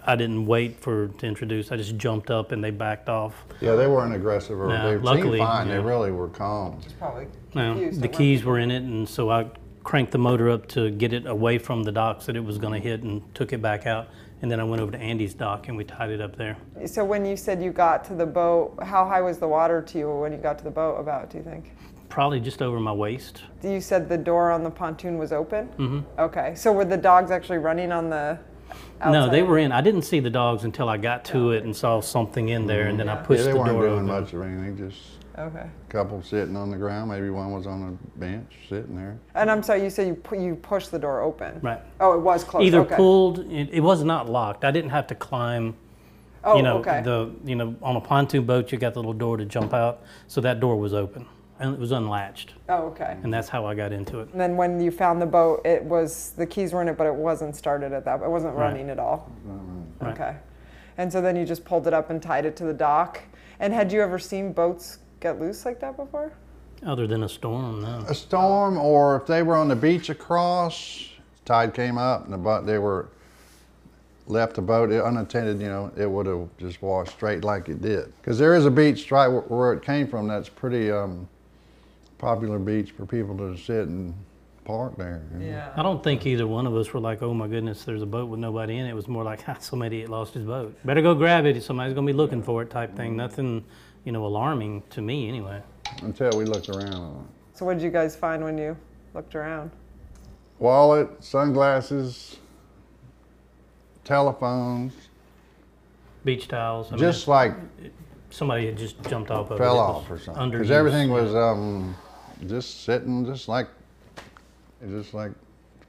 I 0.06 0.16
didn't 0.16 0.46
wait 0.46 0.80
for 0.80 1.08
to 1.08 1.26
introduce. 1.26 1.70
I 1.72 1.76
just 1.76 1.96
jumped 1.96 2.30
up, 2.30 2.52
and 2.52 2.62
they 2.62 2.70
backed 2.70 3.08
off. 3.08 3.44
Yeah, 3.60 3.74
they 3.74 3.86
weren't 3.86 4.14
aggressive 4.14 4.58
or 4.60 4.68
No, 4.68 4.90
they 4.90 4.96
luckily, 4.98 5.38
seemed 5.38 5.48
fine. 5.48 5.68
They 5.68 5.78
really 5.78 6.10
were 6.10 6.28
calm. 6.28 6.80
Probably 6.98 7.26
Now, 7.54 7.72
confused 7.74 8.00
the 8.00 8.04
at 8.06 8.10
where- 8.12 8.18
keys 8.18 8.44
were 8.44 8.58
in 8.58 8.70
it, 8.70 8.82
and 8.82 9.08
so 9.08 9.30
I 9.30 9.46
cranked 9.84 10.12
the 10.12 10.18
motor 10.18 10.50
up 10.50 10.66
to 10.68 10.90
get 10.90 11.12
it 11.12 11.26
away 11.26 11.58
from 11.58 11.82
the 11.82 11.92
docks 11.92 12.26
that 12.26 12.36
it 12.36 12.44
was 12.44 12.58
going 12.58 12.74
to 12.74 12.88
hit, 12.88 13.02
and 13.02 13.22
took 13.34 13.52
it 13.52 13.60
back 13.62 13.86
out. 13.86 14.08
And 14.42 14.50
then 14.50 14.58
I 14.58 14.64
went 14.64 14.80
over 14.80 14.90
to 14.92 14.98
Andy's 14.98 15.34
dock, 15.34 15.68
and 15.68 15.76
we 15.76 15.84
tied 15.84 16.08
it 16.10 16.20
up 16.22 16.34
there. 16.36 16.56
So 16.86 17.04
when 17.04 17.26
you 17.26 17.36
said 17.36 17.62
you 17.62 17.72
got 17.72 18.04
to 18.06 18.14
the 18.14 18.24
boat, 18.24 18.74
how 18.82 19.06
high 19.06 19.20
was 19.20 19.36
the 19.36 19.48
water 19.48 19.82
to 19.82 19.98
you 19.98 20.10
when 20.10 20.32
you 20.32 20.38
got 20.38 20.56
to 20.58 20.64
the 20.64 20.70
boat? 20.70 20.96
About, 20.96 21.28
do 21.28 21.36
you 21.36 21.44
think? 21.44 21.72
Probably 22.08 22.40
just 22.40 22.62
over 22.62 22.80
my 22.80 22.90
waist. 22.92 23.42
You 23.62 23.80
said 23.82 24.08
the 24.08 24.16
door 24.18 24.50
on 24.50 24.64
the 24.64 24.70
pontoon 24.70 25.18
was 25.18 25.32
open. 25.32 25.68
Mm-hmm. 25.78 26.00
Okay. 26.20 26.54
So 26.56 26.72
were 26.72 26.86
the 26.86 26.96
dogs 26.96 27.30
actually 27.30 27.58
running 27.58 27.92
on 27.92 28.08
the? 28.10 28.38
No, 29.04 29.30
they 29.30 29.42
were 29.42 29.58
in. 29.58 29.72
I 29.72 29.80
didn't 29.80 30.02
see 30.02 30.20
the 30.20 30.30
dogs 30.30 30.64
until 30.64 30.88
I 30.88 30.96
got 30.96 31.24
to 31.26 31.48
oh. 31.48 31.50
it 31.50 31.64
and 31.64 31.74
saw 31.74 32.00
something 32.00 32.48
in 32.48 32.66
there, 32.66 32.88
and 32.88 32.98
then 32.98 33.08
I 33.08 33.16
pushed 33.16 33.20
Yeah, 33.20 33.26
pushed 33.26 33.44
they 33.46 33.52
the 33.52 33.58
weren't 33.58 33.70
door 33.70 33.82
doing 33.82 33.94
open. 33.94 34.06
much 34.06 34.32
of 34.32 34.42
anything. 34.42 34.76
Just 34.76 34.98
Okay. 35.38 35.66
couple 35.88 36.22
sitting 36.22 36.56
on 36.56 36.70
the 36.70 36.76
ground. 36.76 37.10
Maybe 37.10 37.30
one 37.30 37.52
was 37.52 37.66
on 37.66 37.82
a 37.82 38.18
bench 38.18 38.52
sitting 38.68 38.94
there. 38.94 39.16
And 39.34 39.50
I'm 39.50 39.62
sorry, 39.62 39.82
you 39.82 39.88
said 39.88 40.06
you 40.06 40.14
pu- 40.14 40.42
you 40.42 40.54
pushed 40.54 40.90
the 40.90 40.98
door 40.98 41.22
open. 41.22 41.60
Right. 41.62 41.80
Oh, 41.98 42.12
it 42.12 42.20
was 42.20 42.44
closed. 42.44 42.66
Either 42.66 42.80
okay. 42.80 42.96
pulled, 42.96 43.38
it, 43.50 43.70
it 43.72 43.80
was 43.80 44.04
not 44.04 44.28
locked. 44.28 44.64
I 44.64 44.70
didn't 44.70 44.90
have 44.90 45.06
to 45.06 45.14
climb. 45.14 45.76
Oh, 46.42 46.56
you 46.56 46.62
know, 46.62 46.78
okay. 46.78 47.02
the 47.02 47.30
you 47.44 47.54
know 47.54 47.74
on 47.82 47.96
a 47.96 48.00
pontoon 48.00 48.44
boat 48.44 48.72
you 48.72 48.78
got 48.78 48.94
the 48.94 49.00
little 49.00 49.12
door 49.12 49.36
to 49.36 49.44
jump 49.44 49.72
out, 49.72 50.02
so 50.26 50.40
that 50.40 50.58
door 50.60 50.76
was 50.76 50.94
open 50.94 51.26
and 51.60 51.74
it 51.74 51.78
was 51.78 51.92
unlatched, 51.92 52.54
Oh, 52.68 52.86
okay. 52.88 53.16
and 53.22 53.32
that's 53.32 53.48
how 53.48 53.66
I 53.66 53.74
got 53.74 53.92
into 53.92 54.20
it. 54.20 54.30
And 54.32 54.40
then 54.40 54.56
when 54.56 54.80
you 54.80 54.90
found 54.90 55.20
the 55.20 55.26
boat, 55.26 55.60
it 55.64 55.84
was 55.84 56.32
the 56.36 56.46
keys 56.46 56.72
were 56.72 56.80
in 56.82 56.88
it, 56.88 56.96
but 56.96 57.06
it 57.06 57.14
wasn't 57.14 57.54
started 57.54 57.92
at 57.92 58.04
that. 58.06 58.22
It 58.22 58.28
wasn't 58.30 58.54
Right. 58.56 58.70
running 58.70 58.88
at 58.90 58.98
all. 58.98 59.30
Right. 60.00 60.12
Okay. 60.14 60.36
And 60.96 61.12
so 61.12 61.20
then 61.20 61.36
you 61.36 61.44
just 61.44 61.64
pulled 61.64 61.86
it 61.86 61.92
up 61.94 62.10
and 62.10 62.20
tied 62.22 62.46
it 62.46 62.56
to 62.56 62.64
the 62.64 62.72
dock. 62.72 63.20
And 63.60 63.72
had 63.74 63.92
you 63.92 64.00
ever 64.00 64.18
seen 64.18 64.52
boats 64.52 64.98
get 65.20 65.38
loose 65.38 65.66
like 65.66 65.80
that 65.80 65.96
before? 65.96 66.32
Other 66.84 67.06
than 67.06 67.22
a 67.24 67.28
storm, 67.28 67.82
no. 67.82 68.04
A 68.08 68.14
storm, 68.14 68.78
or 68.78 69.16
if 69.16 69.26
they 69.26 69.42
were 69.42 69.54
on 69.56 69.68
the 69.68 69.76
beach 69.76 70.08
across, 70.08 71.06
tide 71.44 71.74
came 71.74 71.98
up 71.98 72.24
and 72.24 72.32
the 72.32 72.38
boat, 72.38 72.64
they 72.64 72.78
were 72.78 73.08
left 74.26 74.54
the 74.54 74.62
boat 74.62 74.90
unattended, 74.90 75.60
you 75.60 75.68
know, 75.68 75.90
it 75.96 76.10
would 76.10 76.24
have 76.24 76.48
just 76.56 76.80
washed 76.80 77.12
straight 77.12 77.44
like 77.44 77.68
it 77.68 77.82
did. 77.82 78.12
Because 78.16 78.38
there 78.38 78.54
is 78.54 78.64
a 78.64 78.70
beach 78.70 79.10
right 79.10 79.28
where, 79.28 79.42
where 79.42 79.72
it 79.74 79.82
came 79.82 80.06
from 80.06 80.26
that's 80.28 80.48
pretty 80.48 80.90
um, 80.90 81.28
popular 82.20 82.58
beach 82.58 82.90
for 82.92 83.06
people 83.06 83.36
to 83.38 83.56
sit 83.56 83.88
and 83.88 84.14
park 84.64 84.96
there. 84.96 85.22
you 85.32 85.50
know. 85.50 85.72
I 85.74 85.82
don't 85.82 86.04
think 86.04 86.26
either 86.26 86.46
one 86.46 86.66
of 86.66 86.76
us 86.76 86.92
were 86.92 87.00
like, 87.00 87.22
"Oh 87.22 87.32
my 87.32 87.48
goodness, 87.48 87.84
there's 87.84 88.02
a 88.02 88.06
boat 88.06 88.28
with 88.28 88.38
nobody 88.38 88.76
in 88.76 88.86
it." 88.86 88.90
It 88.90 88.94
was 88.94 89.08
more 89.08 89.24
like, 89.24 89.42
"Ah, 89.48 89.56
"Some 89.58 89.82
idiot 89.82 90.10
lost 90.10 90.34
his 90.34 90.44
boat. 90.44 90.76
Better 90.84 91.02
go 91.02 91.14
grab 91.14 91.46
it. 91.46 91.60
Somebody's 91.62 91.94
gonna 91.94 92.06
be 92.06 92.12
looking 92.12 92.42
for 92.42 92.62
it." 92.62 92.70
Type 92.70 92.94
thing. 92.94 93.16
Nothing, 93.16 93.64
you 94.04 94.12
know, 94.12 94.24
alarming 94.26 94.82
to 94.90 95.00
me 95.02 95.28
anyway. 95.28 95.62
Until 96.02 96.30
we 96.36 96.44
looked 96.44 96.68
around. 96.68 97.26
So 97.54 97.64
what 97.64 97.74
did 97.74 97.82
you 97.82 97.90
guys 97.90 98.14
find 98.14 98.44
when 98.44 98.58
you 98.58 98.76
looked 99.14 99.34
around? 99.34 99.70
Wallet, 100.58 101.08
sunglasses, 101.24 102.36
telephones, 104.04 104.92
Beach 106.22 106.48
towels. 106.48 106.88
I 106.88 106.90
mean, 106.92 106.98
just 107.00 107.28
like 107.28 107.54
somebody 108.28 108.66
had 108.66 108.76
just 108.76 109.02
jumped 109.08 109.30
off 109.30 109.50
of 109.50 109.56
it. 109.56 109.64
fell 109.64 109.76
It 109.76 109.80
off 109.80 110.10
or 110.10 110.18
something. 110.18 110.42
Under 110.42 110.58
Because 110.58 110.70
everything 110.70 111.10
was 111.10 111.34
um, 111.34 111.96
just 112.46 112.84
sitting, 112.84 113.24
just 113.24 113.48
like, 113.48 113.68
just 114.88 115.14
like 115.14 115.32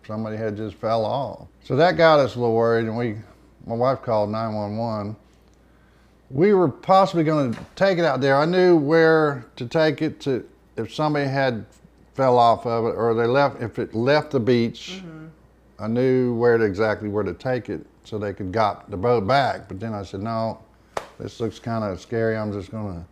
somebody 0.05 0.37
had 0.37 0.57
just 0.57 0.75
fell 0.75 1.05
off. 1.05 1.47
So 1.63 1.75
that 1.75 1.97
got 1.97 2.19
us 2.19 2.35
a 2.35 2.39
little 2.39 2.55
worried, 2.55 2.85
and 2.85 2.97
we, 2.97 3.17
my 3.65 3.75
wife 3.75 4.01
called 4.01 4.29
911. 4.29 5.15
We 6.29 6.53
were 6.53 6.69
possibly 6.69 7.23
going 7.23 7.53
to 7.53 7.59
take 7.75 7.97
it 7.97 8.05
out 8.05 8.21
there. 8.21 8.37
I 8.37 8.45
knew 8.45 8.77
where 8.77 9.45
to 9.57 9.67
take 9.67 10.01
it 10.01 10.19
to 10.21 10.47
if 10.77 10.93
somebody 10.93 11.27
had 11.27 11.65
fell 12.13 12.37
off 12.37 12.65
of 12.65 12.85
it 12.85 12.95
or 12.95 13.13
they 13.13 13.25
left 13.25 13.61
if 13.61 13.79
it 13.79 13.93
left 13.93 14.31
the 14.31 14.39
beach. 14.39 15.01
Mm-hmm. 15.03 15.27
I 15.79 15.87
knew 15.87 16.35
where 16.35 16.57
to 16.57 16.63
exactly 16.63 17.09
where 17.09 17.23
to 17.23 17.33
take 17.33 17.69
it 17.69 17.85
so 18.03 18.17
they 18.17 18.33
could 18.33 18.51
got 18.51 18.89
the 18.91 18.97
boat 18.97 19.27
back. 19.27 19.67
But 19.67 19.79
then 19.79 19.93
I 19.93 20.03
said, 20.03 20.21
no, 20.21 20.59
this 21.19 21.39
looks 21.39 21.59
kind 21.59 21.83
of 21.83 21.99
scary. 21.99 22.37
I'm 22.37 22.53
just 22.53 22.71
gonna 22.71 23.05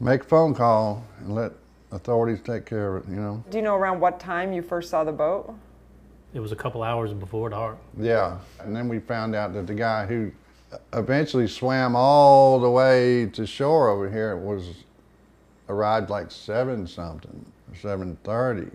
make 0.00 0.22
a 0.22 0.24
phone 0.24 0.54
call 0.54 1.04
and 1.20 1.34
let 1.34 1.52
authorities 1.92 2.40
take 2.44 2.66
care 2.66 2.96
of 2.96 3.04
it. 3.04 3.10
You 3.10 3.16
know? 3.16 3.44
Do 3.50 3.58
you 3.58 3.62
know 3.62 3.76
around 3.76 4.00
what 4.00 4.20
time 4.20 4.52
you 4.52 4.62
first 4.62 4.90
saw 4.90 5.04
the 5.04 5.12
boat? 5.12 5.54
It 6.32 6.40
was 6.40 6.52
a 6.52 6.56
couple 6.56 6.82
hours 6.82 7.12
before 7.12 7.50
dark. 7.50 7.78
Yeah. 7.98 8.38
And 8.60 8.74
then 8.74 8.88
we 8.88 9.00
found 9.00 9.34
out 9.34 9.52
that 9.54 9.66
the 9.66 9.74
guy 9.74 10.06
who 10.06 10.30
eventually 10.92 11.48
swam 11.48 11.96
all 11.96 12.60
the 12.60 12.70
way 12.70 13.26
to 13.26 13.46
shore 13.46 13.88
over 13.88 14.08
here 14.08 14.36
was 14.36 14.84
arrived 15.68 16.10
like 16.10 16.30
seven 16.30 16.86
something, 16.86 17.44
seven 17.80 18.16
thirty. 18.22 18.70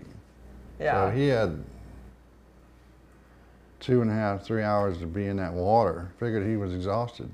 Yeah. 0.78 1.08
So 1.08 1.16
he 1.16 1.28
had 1.28 1.64
two 3.80 4.02
and 4.02 4.10
a 4.10 4.14
half, 4.14 4.42
three 4.42 4.62
hours 4.62 4.98
to 4.98 5.06
be 5.06 5.26
in 5.26 5.36
that 5.36 5.52
water. 5.52 6.10
Figured 6.18 6.46
he 6.46 6.56
was 6.56 6.74
exhausted. 6.74 7.30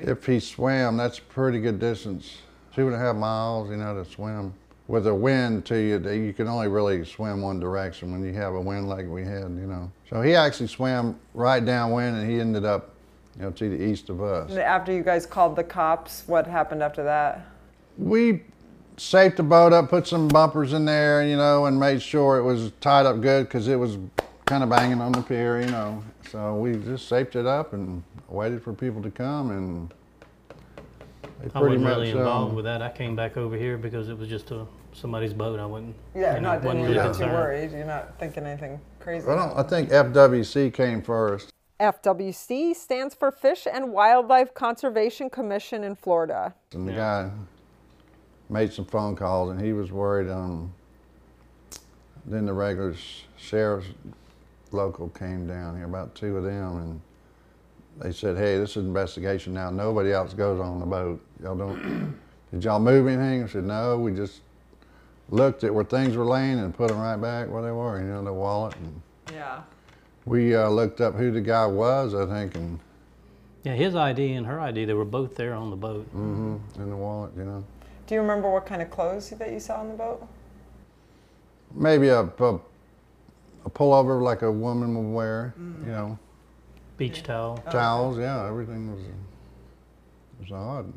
If 0.00 0.26
he 0.26 0.38
swam, 0.38 0.96
that's 0.96 1.18
a 1.18 1.22
pretty 1.22 1.60
good 1.60 1.78
distance. 1.78 2.38
Two 2.74 2.86
and 2.86 2.94
a 2.94 2.98
half 2.98 3.16
miles, 3.16 3.70
you 3.70 3.76
know, 3.76 4.02
to 4.02 4.08
swim. 4.08 4.52
With 4.86 5.06
a 5.06 5.14
wind 5.14 5.64
to 5.66 5.78
you, 5.78 5.98
that 5.98 6.16
you 6.16 6.34
can 6.34 6.46
only 6.46 6.68
really 6.68 7.04
swim 7.06 7.40
one 7.40 7.58
direction 7.58 8.12
when 8.12 8.22
you 8.22 8.34
have 8.34 8.54
a 8.54 8.60
wind 8.60 8.86
like 8.88 9.08
we 9.08 9.24
had, 9.24 9.44
you 9.44 9.66
know. 9.66 9.90
So 10.10 10.20
he 10.20 10.34
actually 10.34 10.66
swam 10.66 11.18
right 11.32 11.64
downwind 11.64 12.16
and 12.16 12.30
he 12.30 12.38
ended 12.38 12.66
up, 12.66 12.90
you 13.36 13.44
know, 13.44 13.50
to 13.52 13.70
the 13.70 13.82
east 13.82 14.10
of 14.10 14.22
us. 14.22 14.50
And 14.50 14.58
After 14.58 14.92
you 14.92 15.02
guys 15.02 15.24
called 15.24 15.56
the 15.56 15.64
cops, 15.64 16.24
what 16.26 16.46
happened 16.46 16.82
after 16.82 17.02
that? 17.04 17.46
We 17.96 18.42
safed 18.98 19.38
the 19.38 19.42
boat 19.42 19.72
up, 19.72 19.88
put 19.88 20.06
some 20.06 20.28
bumpers 20.28 20.72
in 20.72 20.84
there, 20.84 21.26
you 21.26 21.36
know, 21.36 21.64
and 21.64 21.80
made 21.80 22.02
sure 22.02 22.36
it 22.36 22.42
was 22.42 22.70
tied 22.80 23.06
up 23.06 23.20
good 23.20 23.44
because 23.44 23.68
it 23.68 23.76
was 23.76 23.98
kind 24.44 24.62
of 24.62 24.68
banging 24.68 25.00
on 25.00 25.12
the 25.12 25.22
pier, 25.22 25.60
you 25.60 25.70
know. 25.70 26.02
So 26.30 26.56
we 26.56 26.76
just 26.76 27.08
safed 27.08 27.36
it 27.36 27.46
up 27.46 27.72
and 27.72 28.02
waited 28.28 28.62
for 28.62 28.72
people 28.72 29.02
to 29.02 29.10
come, 29.10 29.50
and 29.50 29.94
I 31.54 31.60
pretty 31.60 31.76
wasn't 31.76 31.82
much. 31.82 31.96
really 31.96 32.10
involved 32.10 32.50
um, 32.50 32.56
with 32.56 32.64
that. 32.64 32.82
I 32.82 32.90
came 32.90 33.16
back 33.16 33.36
over 33.36 33.56
here 33.56 33.76
because 33.76 34.08
it 34.08 34.18
was 34.18 34.28
just 34.28 34.50
a 34.50 34.66
somebody's 34.92 35.32
boat. 35.32 35.58
I 35.58 35.66
wasn't. 35.66 35.94
Yeah, 36.14 36.34
you 36.34 36.40
know, 36.40 36.52
not, 36.52 36.62
wasn't 36.62 36.80
you're 36.80 36.90
really 36.90 37.08
not 37.08 37.14
too 37.14 37.24
worried. 37.26 37.72
You're 37.72 37.84
not 37.84 38.18
thinking 38.18 38.46
anything 38.46 38.80
crazy. 39.00 39.28
I 39.28 39.36
don't. 39.36 39.58
I 39.58 39.62
think 39.62 39.90
FWC 39.90 40.72
came 40.72 41.02
first. 41.02 41.50
FWC 41.80 42.74
stands 42.74 43.14
for 43.14 43.30
Fish 43.30 43.66
and 43.70 43.92
Wildlife 43.92 44.54
Conservation 44.54 45.28
Commission 45.28 45.84
in 45.84 45.94
Florida. 45.96 46.54
And 46.72 46.86
the 46.88 46.92
guy 46.92 47.30
made 48.48 48.72
some 48.72 48.84
phone 48.84 49.16
calls, 49.16 49.50
and 49.50 49.60
he 49.60 49.72
was 49.72 49.90
worried. 49.90 50.30
Um, 50.30 50.72
then 52.26 52.46
the 52.46 52.52
regular 52.52 52.94
sheriff's 53.36 53.88
local 54.70 55.08
came 55.10 55.46
down 55.46 55.76
here, 55.76 55.84
about 55.84 56.14
two 56.14 56.36
of 56.36 56.44
them, 56.44 56.76
and 56.78 57.00
they 57.98 58.12
said, 58.12 58.36
"Hey, 58.36 58.58
this 58.58 58.70
is 58.70 58.76
an 58.78 58.86
investigation 58.86 59.54
now. 59.54 59.70
Nobody 59.70 60.12
else 60.12 60.34
goes 60.34 60.60
on 60.60 60.80
the 60.80 60.86
boat. 60.86 61.20
Y'all 61.42 61.56
don't. 61.56 62.18
did 62.52 62.64
y'all 62.64 62.80
move 62.80 63.06
anything?" 63.06 63.42
I 63.44 63.46
said, 63.46 63.64
"No. 63.64 63.98
We 63.98 64.12
just 64.12 64.40
looked 65.30 65.64
at 65.64 65.74
where 65.74 65.84
things 65.84 66.16
were 66.16 66.24
laying 66.24 66.58
and 66.58 66.74
put 66.74 66.88
them 66.88 66.98
right 66.98 67.16
back 67.16 67.48
where 67.48 67.62
they 67.62 67.70
were. 67.70 68.00
You 68.00 68.06
know, 68.08 68.24
the 68.24 68.32
wallet." 68.32 68.74
And 68.76 69.00
Yeah. 69.32 69.62
we 70.26 70.54
uh, 70.54 70.68
looked 70.68 71.00
up 71.00 71.14
who 71.14 71.30
the 71.30 71.40
guy 71.40 71.66
was, 71.66 72.14
I 72.14 72.26
think, 72.26 72.54
and 72.56 72.78
Yeah, 73.62 73.74
his 73.74 73.94
ID 73.94 74.32
and 74.34 74.46
her 74.46 74.60
ID, 74.60 74.84
they 74.84 74.94
were 74.94 75.04
both 75.04 75.36
there 75.36 75.54
on 75.54 75.70
the 75.70 75.76
boat. 75.76 76.06
Mm-hmm, 76.14 76.82
in 76.82 76.90
the 76.90 76.96
wallet, 76.96 77.32
you 77.36 77.44
know. 77.44 77.64
Do 78.06 78.14
you 78.14 78.20
remember 78.20 78.50
what 78.50 78.66
kind 78.66 78.82
of 78.82 78.90
clothes 78.90 79.30
that 79.30 79.50
you 79.50 79.58
saw 79.60 79.80
on 79.80 79.88
the 79.88 79.94
boat? 79.94 80.26
maybe 81.76 82.08
a, 82.08 82.20
a, 82.20 82.54
a 83.64 83.70
pullover 83.70 84.22
like 84.22 84.42
a 84.42 84.50
woman 84.52 84.94
would 84.94 85.16
wear, 85.16 85.54
you 85.58 85.90
know, 85.90 86.18
Beach 86.96 87.22
towel. 87.22 87.62
Oh, 87.66 87.70
towels, 87.70 88.18
yeah, 88.18 88.46
everything 88.46 88.92
was, 88.92 89.02
was 90.40 90.52
odd. 90.52 90.92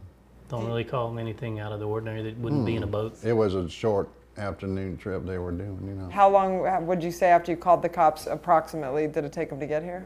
Don't 0.50 0.66
really 0.66 0.84
call 0.84 1.10
them 1.10 1.18
anything 1.18 1.60
out 1.60 1.72
of 1.72 1.80
the 1.80 1.88
ordinary 1.88 2.22
that 2.24 2.38
wouldn't 2.38 2.66
be 2.66 2.76
in 2.76 2.84
a 2.84 2.86
hmm. 2.86 2.92
boat. 2.92 3.18
It 3.24 3.34
was 3.34 3.56
a 3.56 3.70
short 3.70 4.10
afternoon 4.38 4.98
trip 4.98 5.26
they 5.26 5.38
were 5.38 5.52
doing, 5.52 5.80
you 5.88 5.96
know. 5.96 6.10
How 6.10 6.30
long 6.30 6.86
would 6.86 7.04
you 7.04 7.12
say 7.12 7.30
after 7.30 7.52
you 7.52 7.58
called 7.58 7.82
the 7.82 7.90
cops 7.90 8.28
approximately 8.28 9.08
did 9.08 9.26
it 9.26 9.34
take 9.34 9.50
them 9.50 9.60
to 9.60 9.66
get 9.66 9.84
here? 9.84 10.06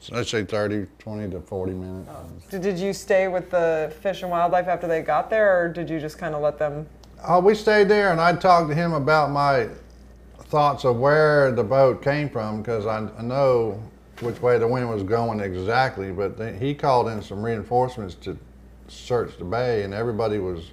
So 0.00 0.12
I'd 0.16 0.26
say 0.26 0.44
30, 0.44 0.86
20 0.98 1.30
to 1.30 1.40
40 1.40 1.72
minutes. 1.72 2.08
Oh. 2.10 2.26
Did, 2.50 2.62
did 2.62 2.78
you 2.78 2.92
stay 2.92 3.28
with 3.28 3.50
the 3.50 3.94
Fish 4.00 4.22
and 4.22 4.30
Wildlife 4.30 4.66
after 4.66 4.86
they 4.86 5.02
got 5.02 5.30
there, 5.30 5.60
or 5.60 5.68
did 5.68 5.90
you 5.90 6.00
just 6.00 6.18
kind 6.18 6.34
of 6.34 6.42
let 6.42 6.58
them? 6.58 6.86
Oh, 7.26 7.40
we 7.40 7.54
stayed 7.54 7.88
there 7.88 8.10
and 8.10 8.20
I 8.20 8.34
talked 8.34 8.68
to 8.70 8.74
him 8.74 8.92
about 8.92 9.30
my 9.30 9.68
thoughts 10.38 10.84
of 10.84 10.96
where 10.96 11.52
the 11.52 11.64
boat 11.64 12.02
came 12.02 12.28
from 12.28 12.62
because 12.62 12.86
I, 12.86 13.08
I 13.18 13.22
know 13.22 13.80
which 14.20 14.40
way 14.40 14.58
the 14.58 14.66
wind 14.66 14.88
was 14.88 15.02
going 15.02 15.40
exactly, 15.40 16.12
but 16.12 16.36
they, 16.36 16.56
he 16.56 16.74
called 16.74 17.08
in 17.08 17.22
some 17.22 17.42
reinforcements 17.42 18.14
to 18.14 18.38
search 18.88 19.36
the 19.38 19.44
bay 19.44 19.82
and 19.82 19.94
everybody 19.94 20.38
was 20.38 20.70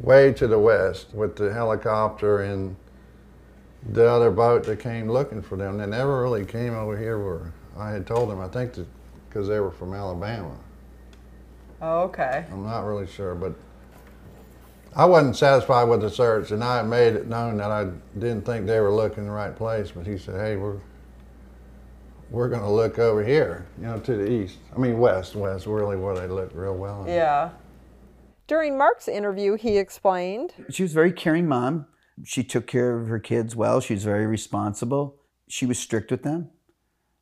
way 0.00 0.32
to 0.32 0.46
the 0.46 0.58
west 0.58 1.12
with 1.14 1.36
the 1.36 1.52
helicopter 1.52 2.40
and 2.42 2.76
the 3.92 4.08
other 4.08 4.30
boat 4.30 4.64
that 4.64 4.80
came 4.80 5.10
looking 5.10 5.40
for 5.40 5.56
them. 5.56 5.78
They 5.78 5.86
never 5.86 6.22
really 6.22 6.44
came 6.44 6.74
over 6.74 6.98
here 6.98 7.18
where 7.18 7.52
I 7.78 7.90
had 7.90 8.06
told 8.06 8.30
them, 8.30 8.40
I 8.40 8.48
think 8.48 8.74
because 9.28 9.48
they 9.48 9.60
were 9.60 9.70
from 9.70 9.94
Alabama. 9.94 10.56
Oh, 11.80 12.00
okay. 12.04 12.46
I'm 12.50 12.64
not 12.64 12.80
really 12.80 13.06
sure, 13.06 13.34
but 13.34 13.54
I 14.94 15.04
wasn't 15.04 15.36
satisfied 15.36 15.84
with 15.84 16.00
the 16.00 16.10
search, 16.10 16.52
and 16.52 16.64
I 16.64 16.82
made 16.82 17.14
it 17.14 17.26
known 17.28 17.58
that 17.58 17.70
I 17.70 17.90
didn't 18.18 18.46
think 18.46 18.66
they 18.66 18.80
were 18.80 18.92
looking 18.92 19.24
in 19.24 19.26
the 19.26 19.32
right 19.32 19.54
place. 19.54 19.90
But 19.90 20.06
he 20.06 20.16
said, 20.16 20.36
"Hey, 20.36 20.56
we're 20.56 20.78
we're 22.30 22.48
going 22.48 22.62
to 22.62 22.70
look 22.70 22.98
over 22.98 23.24
here, 23.24 23.66
you 23.78 23.86
know, 23.86 23.98
to 24.00 24.16
the 24.16 24.30
east. 24.30 24.58
I 24.74 24.78
mean, 24.78 24.98
west, 24.98 25.34
west, 25.34 25.66
really 25.66 25.96
where 25.96 26.14
they 26.14 26.26
look 26.26 26.50
real 26.54 26.74
well." 26.74 27.04
Yeah. 27.06 27.50
During 28.46 28.78
Mark's 28.78 29.08
interview, 29.08 29.56
he 29.56 29.78
explained. 29.78 30.52
She 30.70 30.82
was 30.82 30.92
a 30.92 30.94
very 30.94 31.12
caring 31.12 31.48
mom. 31.48 31.86
She 32.24 32.44
took 32.44 32.66
care 32.66 32.98
of 32.98 33.08
her 33.08 33.18
kids 33.18 33.56
well. 33.56 33.80
She 33.80 33.94
was 33.94 34.04
very 34.04 34.26
responsible. 34.26 35.16
She 35.48 35.66
was 35.66 35.78
strict 35.78 36.10
with 36.10 36.22
them. 36.22 36.50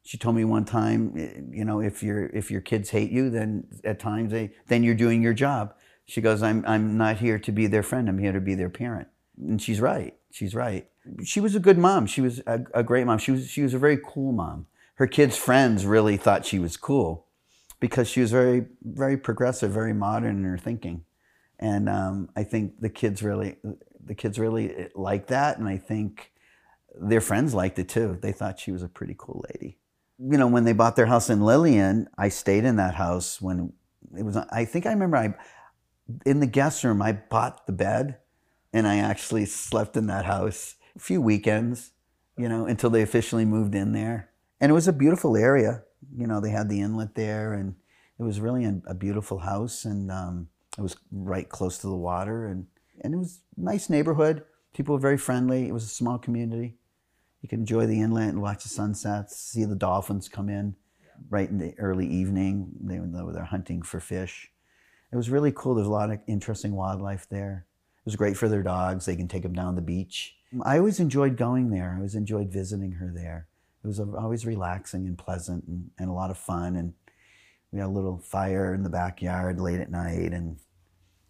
She 0.02 0.18
told 0.18 0.36
me 0.36 0.44
one 0.44 0.66
time, 0.66 1.50
you 1.50 1.64
know, 1.64 1.80
if 1.80 2.02
your 2.02 2.26
if 2.26 2.50
your 2.50 2.60
kids 2.60 2.90
hate 2.90 3.10
you, 3.10 3.30
then 3.30 3.66
at 3.84 3.98
times 3.98 4.32
they 4.32 4.52
then 4.66 4.82
you're 4.84 4.94
doing 4.94 5.22
your 5.22 5.32
job. 5.32 5.74
She 6.06 6.20
goes, 6.20 6.42
I'm, 6.42 6.62
I'm 6.66 6.98
not 6.98 7.16
here 7.16 7.38
to 7.38 7.52
be 7.52 7.66
their 7.66 7.82
friend. 7.82 8.08
I'm 8.08 8.18
here 8.18 8.32
to 8.32 8.40
be 8.40 8.54
their 8.54 8.68
parent. 8.68 9.08
And 9.38 9.60
she's 9.60 9.80
right. 9.80 10.14
She's 10.30 10.54
right. 10.54 10.86
She 11.24 11.40
was 11.40 11.54
a 11.54 11.60
good 11.60 11.78
mom. 11.78 12.06
She 12.06 12.20
was 12.20 12.40
a, 12.46 12.60
a 12.74 12.82
great 12.82 13.06
mom. 13.06 13.18
She 13.18 13.30
was, 13.30 13.48
she 13.48 13.62
was 13.62 13.72
a 13.72 13.78
very 13.78 13.98
cool 14.04 14.32
mom. 14.32 14.66
Her 14.94 15.06
kids' 15.06 15.36
friends 15.36 15.84
really 15.84 16.16
thought 16.16 16.46
she 16.46 16.58
was 16.58 16.76
cool 16.76 17.26
because 17.80 18.08
she 18.08 18.20
was 18.20 18.30
very, 18.30 18.66
very 18.82 19.16
progressive, 19.16 19.72
very 19.72 19.92
modern 19.92 20.38
in 20.38 20.44
her 20.44 20.58
thinking. 20.58 21.04
And 21.58 21.88
um, 21.88 22.28
I 22.36 22.44
think 22.44 22.80
the 22.80 22.88
kids 22.88 23.22
really, 23.22 23.56
the 24.04 24.14
kids 24.14 24.38
really 24.38 24.88
liked 24.94 25.28
that. 25.28 25.58
And 25.58 25.68
I 25.68 25.78
think 25.78 26.32
their 26.94 27.20
friends 27.20 27.54
liked 27.54 27.78
it 27.78 27.88
too. 27.88 28.18
They 28.20 28.32
thought 28.32 28.58
she 28.58 28.72
was 28.72 28.82
a 28.82 28.88
pretty 28.88 29.14
cool 29.18 29.44
lady. 29.52 29.78
You 30.18 30.38
know, 30.38 30.46
when 30.46 30.64
they 30.64 30.72
bought 30.72 30.96
their 30.96 31.06
house 31.06 31.28
in 31.28 31.40
Lillian, 31.40 32.08
I 32.16 32.28
stayed 32.28 32.64
in 32.64 32.76
that 32.76 32.94
house 32.94 33.40
when 33.42 33.72
it 34.16 34.22
was, 34.22 34.36
I 34.36 34.64
think 34.64 34.86
I 34.86 34.92
remember 34.92 35.16
I, 35.16 35.34
in 36.24 36.40
the 36.40 36.46
guest 36.46 36.84
room, 36.84 37.02
I 37.02 37.12
bought 37.12 37.66
the 37.66 37.72
bed 37.72 38.18
and 38.72 38.86
I 38.86 38.98
actually 38.98 39.46
slept 39.46 39.96
in 39.96 40.06
that 40.06 40.24
house 40.24 40.76
a 40.94 41.00
few 41.00 41.20
weekends, 41.20 41.90
you 42.36 42.48
know, 42.48 42.66
until 42.66 42.90
they 42.90 43.02
officially 43.02 43.44
moved 43.44 43.74
in 43.74 43.92
there. 43.92 44.30
And 44.60 44.70
it 44.70 44.74
was 44.74 44.88
a 44.88 44.92
beautiful 44.92 45.36
area. 45.36 45.82
You 46.16 46.26
know, 46.26 46.40
they 46.40 46.50
had 46.50 46.68
the 46.68 46.80
inlet 46.80 47.14
there 47.14 47.52
and 47.52 47.74
it 48.18 48.22
was 48.22 48.40
really 48.40 48.64
a, 48.64 48.80
a 48.86 48.94
beautiful 48.94 49.38
house 49.38 49.84
and 49.84 50.10
um, 50.10 50.48
it 50.78 50.82
was 50.82 50.96
right 51.10 51.48
close 51.48 51.78
to 51.78 51.86
the 51.86 51.96
water 51.96 52.46
and, 52.46 52.66
and 53.00 53.14
it 53.14 53.16
was 53.16 53.40
a 53.56 53.60
nice 53.60 53.90
neighborhood. 53.90 54.44
People 54.72 54.94
were 54.94 55.00
very 55.00 55.18
friendly. 55.18 55.68
It 55.68 55.72
was 55.72 55.84
a 55.84 55.88
small 55.88 56.18
community. 56.18 56.76
You 57.42 57.48
could 57.48 57.58
enjoy 57.58 57.86
the 57.86 58.00
inlet 58.00 58.28
and 58.28 58.40
watch 58.40 58.62
the 58.62 58.68
sunsets, 58.68 59.36
see 59.36 59.64
the 59.64 59.74
dolphins 59.74 60.28
come 60.28 60.48
in 60.48 60.76
right 61.28 61.48
in 61.48 61.58
the 61.58 61.74
early 61.78 62.06
evening. 62.06 62.70
They 62.80 62.98
were 62.98 63.32
there 63.32 63.44
hunting 63.44 63.82
for 63.82 64.00
fish. 64.00 64.50
It 65.12 65.16
was 65.16 65.30
really 65.30 65.52
cool. 65.52 65.74
There's 65.74 65.86
a 65.86 65.90
lot 65.90 66.10
of 66.10 66.20
interesting 66.26 66.74
wildlife 66.74 67.28
there. 67.28 67.66
It 67.98 68.04
was 68.04 68.16
great 68.16 68.36
for 68.36 68.48
their 68.48 68.62
dogs. 68.62 69.06
They 69.06 69.16
can 69.16 69.28
take 69.28 69.42
them 69.42 69.52
down 69.52 69.76
the 69.76 69.82
beach. 69.82 70.36
I 70.64 70.78
always 70.78 71.00
enjoyed 71.00 71.36
going 71.36 71.70
there. 71.70 71.92
I 71.92 71.96
always 71.96 72.14
enjoyed 72.14 72.48
visiting 72.48 72.92
her 72.92 73.12
there. 73.14 73.48
It 73.84 73.86
was 73.86 74.00
always 74.00 74.46
relaxing 74.46 75.06
and 75.06 75.18
pleasant 75.18 75.64
and, 75.64 75.90
and 75.98 76.08
a 76.08 76.12
lot 76.12 76.30
of 76.30 76.38
fun. 76.38 76.76
And 76.76 76.94
we 77.70 77.80
had 77.80 77.86
a 77.86 77.92
little 77.92 78.18
fire 78.18 78.72
in 78.72 78.82
the 78.82 78.88
backyard 78.88 79.60
late 79.60 79.78
at 79.78 79.90
night 79.90 80.32
and 80.32 80.56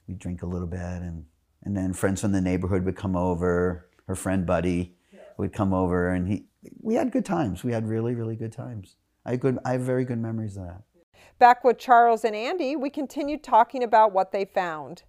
we'd 0.06 0.20
drink 0.20 0.42
a 0.42 0.46
little 0.46 0.68
bit. 0.68 0.78
And, 0.78 1.24
and 1.64 1.76
then 1.76 1.92
friends 1.92 2.20
from 2.20 2.30
the 2.30 2.40
neighborhood 2.40 2.84
would 2.84 2.96
come 2.96 3.16
over. 3.16 3.88
Her 4.06 4.14
friend 4.14 4.46
Buddy 4.46 4.94
would 5.36 5.52
come 5.52 5.74
over 5.74 6.10
and 6.10 6.28
he, 6.28 6.44
we 6.80 6.94
had 6.94 7.10
good 7.10 7.24
times. 7.24 7.64
We 7.64 7.72
had 7.72 7.88
really, 7.88 8.14
really 8.14 8.36
good 8.36 8.52
times. 8.52 8.96
I, 9.26 9.34
good, 9.34 9.58
I 9.64 9.72
have 9.72 9.80
very 9.80 10.04
good 10.04 10.18
memories 10.18 10.56
of 10.56 10.64
that. 10.64 10.82
Back 11.40 11.64
with 11.64 11.78
Charles 11.78 12.24
and 12.24 12.36
Andy, 12.36 12.76
we 12.76 12.88
continued 12.90 13.42
talking 13.42 13.82
about 13.82 14.12
what 14.12 14.30
they 14.30 14.44
found. 14.44 15.02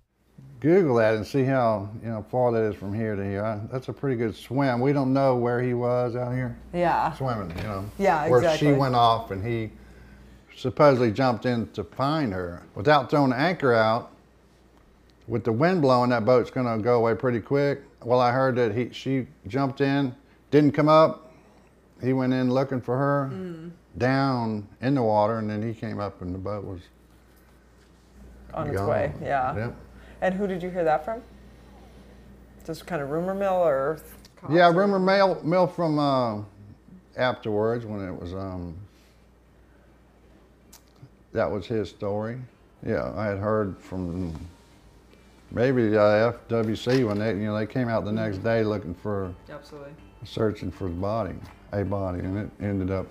Google 0.65 0.95
that 0.95 1.13
and 1.13 1.27
see 1.27 1.43
how 1.43 1.87
you 2.01 2.09
know 2.09 2.25
far 2.31 2.51
that 2.51 2.63
is 2.63 2.75
from 2.75 2.91
here 2.91 3.15
to 3.15 3.23
here. 3.23 3.61
That's 3.71 3.87
a 3.87 3.93
pretty 3.93 4.15
good 4.15 4.35
swim. 4.35 4.81
We 4.81 4.93
don't 4.93 5.13
know 5.13 5.35
where 5.35 5.61
he 5.61 5.75
was 5.75 6.15
out 6.15 6.33
here. 6.33 6.57
Yeah. 6.73 7.13
Swimming, 7.13 7.55
you 7.55 7.63
know. 7.63 7.85
Yeah, 7.99 8.27
where 8.27 8.39
exactly. 8.39 8.69
she 8.69 8.73
went 8.73 8.95
off 8.95 9.29
and 9.29 9.45
he 9.45 9.69
supposedly 10.55 11.11
jumped 11.11 11.45
in 11.45 11.67
to 11.73 11.83
find 11.83 12.33
her 12.33 12.63
without 12.73 13.11
throwing 13.11 13.29
the 13.29 13.35
anchor 13.37 13.75
out. 13.75 14.09
With 15.27 15.43
the 15.43 15.51
wind 15.51 15.83
blowing, 15.83 16.09
that 16.09 16.25
boat's 16.25 16.49
going 16.49 16.65
to 16.65 16.83
go 16.83 16.95
away 16.95 17.13
pretty 17.13 17.41
quick. 17.41 17.83
Well, 18.03 18.19
I 18.19 18.31
heard 18.31 18.55
that 18.55 18.73
he 18.73 18.89
she 18.91 19.27
jumped 19.47 19.81
in, 19.81 20.15
didn't 20.49 20.71
come 20.71 20.89
up. 20.89 21.31
He 22.01 22.11
went 22.11 22.33
in 22.33 22.51
looking 22.51 22.81
for 22.81 22.97
her 22.97 23.29
Mm. 23.31 23.69
down 23.99 24.67
in 24.81 24.95
the 24.95 25.03
water, 25.03 25.37
and 25.37 25.47
then 25.47 25.61
he 25.61 25.75
came 25.79 25.99
up 25.99 26.23
and 26.23 26.33
the 26.33 26.39
boat 26.39 26.63
was 26.63 26.81
On 28.55 28.67
its 28.67 28.81
way, 28.81 29.13
yeah. 29.21 29.55
Yep. 29.55 29.75
And 30.25 30.33
who 30.33 30.47
did 30.47 30.63
you 30.63 30.71
hear 30.71 30.83
that 30.83 31.05
from? 31.05 31.21
Just 32.65 32.87
kind 32.87 32.99
of 32.99 33.11
rumor 33.11 33.35
mill 33.35 33.61
or? 33.61 33.99
Yeah, 34.49 34.71
rumor 34.73 34.97
mill 34.97 35.39
mill 35.43 35.67
from 35.67 35.99
uh, 35.99 36.41
afterwards 37.15 37.85
when 37.85 38.01
it 38.03 38.11
was 38.11 38.33
um, 38.33 38.75
that 41.31 41.51
was 41.51 41.67
his 41.67 41.89
story. 41.89 42.39
Yeah, 42.83 43.13
I 43.15 43.27
had 43.27 43.37
heard 43.37 43.77
from 43.77 44.33
maybe 45.51 45.95
uh, 45.95 46.33
FWC 46.49 47.07
when 47.07 47.19
they 47.19 47.29
you 47.29 47.45
know 47.45 47.55
they 47.55 47.67
came 47.67 47.87
out 47.87 48.03
the 48.03 48.11
next 48.11 48.39
day 48.39 48.63
looking 48.63 48.95
for 48.95 49.31
Absolutely. 49.47 49.93
searching 50.23 50.71
for 50.71 50.85
the 50.85 50.95
body, 50.95 51.35
a 51.71 51.85
body, 51.85 52.21
and 52.21 52.35
it 52.35 52.49
ended 52.63 52.89
up 52.89 53.05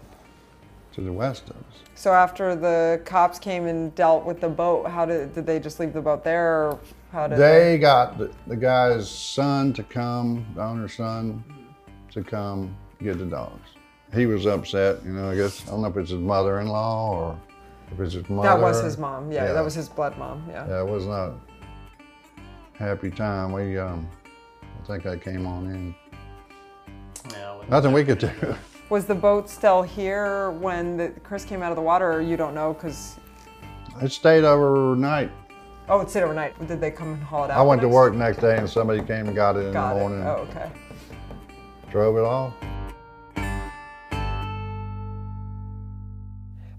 to 0.95 1.01
the 1.01 1.13
west 1.13 1.45
of 1.51 1.57
us. 1.57 1.79
So 1.95 2.13
after 2.13 2.57
the 2.57 3.01
cops 3.05 3.39
came 3.39 3.67
and 3.67 3.95
dealt 3.95 4.25
with 4.25 4.41
the 4.41 4.49
boat, 4.49 4.89
how 4.89 5.07
did 5.07 5.33
did 5.33 5.47
they 5.47 5.61
just 5.61 5.79
leave 5.79 5.93
the 5.93 6.03
boat 6.03 6.25
there, 6.25 6.71
or 6.71 6.79
how 7.15 7.29
did 7.29 7.39
They 7.39 7.79
got 7.79 8.19
the, 8.19 8.31
the 8.49 8.57
guy's 8.57 9.09
son 9.09 9.73
to 9.75 9.85
come, 9.85 10.45
the 10.57 10.63
owner's 10.63 10.95
son, 10.95 11.45
to 12.11 12.25
come 12.25 12.77
get 13.01 13.19
the 13.19 13.25
dogs. 13.25 13.71
He 14.13 14.27
was 14.27 14.47
upset, 14.47 15.05
you 15.05 15.13
know. 15.13 15.31
I 15.31 15.37
guess 15.37 15.63
I 15.67 15.71
don't 15.71 15.83
know 15.83 15.89
if 15.89 15.97
it's 15.97 16.11
his 16.11 16.21
mother-in-law 16.21 17.13
or 17.13 17.41
if 17.93 18.01
it's 18.01 18.15
his 18.15 18.29
mother. 18.29 18.49
That 18.49 18.61
was 18.61 18.83
his 18.83 18.99
mom. 18.99 19.31
Yeah, 19.31 19.53
that 19.53 19.65
was 19.65 19.75
his 19.75 19.89
blood 19.89 20.19
mom. 20.19 20.45
Yeah. 20.49 20.69
Yeah, 20.69 20.81
it 20.81 20.87
was 20.87 21.07
not 21.07 21.31
a 21.31 21.35
happy 22.79 23.11
time. 23.11 23.53
We, 23.53 23.79
um, 23.79 24.09
I 24.83 24.87
think 24.87 25.07
I 25.07 25.17
came 25.17 25.47
on 25.47 25.67
in. 25.67 25.95
Yeah, 27.31 27.63
Nothing 27.71 27.93
we 27.93 28.05
could 28.05 28.19
do. 28.19 28.31
Was 28.91 29.07
the 29.07 29.15
boat 29.15 29.49
still 29.49 29.83
here 29.83 30.51
when 30.51 30.99
the, 30.99 31.09
Chris 31.23 31.47
came 31.47 31.63
out 31.63 31.73
of 31.73 31.77
the 31.77 31.83
water, 31.83 32.13
or 32.13 32.21
you 32.21 32.37
don't 32.37 32.55
know? 32.55 32.75
Because 32.75 33.17
It 34.03 34.13
stayed 34.13 34.45
overnight. 34.45 35.31
Oh, 35.89 36.01
it's 36.01 36.09
it 36.09 36.11
stayed 36.13 36.23
overnight. 36.23 36.67
Did 36.67 36.81
they 36.81 36.91
come 36.91 37.15
and 37.15 37.23
haul 37.23 37.45
it 37.45 37.51
out? 37.51 37.59
I 37.59 37.63
went 37.63 37.81
to 37.83 37.89
work 37.89 38.15
next 38.15 38.39
day 38.39 38.57
and 38.57 38.69
somebody 38.69 39.01
came 39.03 39.27
and 39.27 39.35
got 39.35 39.57
it 39.57 39.67
in 39.67 39.73
Got 39.73 39.95
the 39.95 39.97
it. 39.97 40.01
morning. 40.01 40.19
and 40.21 40.29
Oh, 40.29 40.47
okay. 40.51 40.71
Drove 41.91 42.17
it 42.17 42.25
off. 42.25 42.55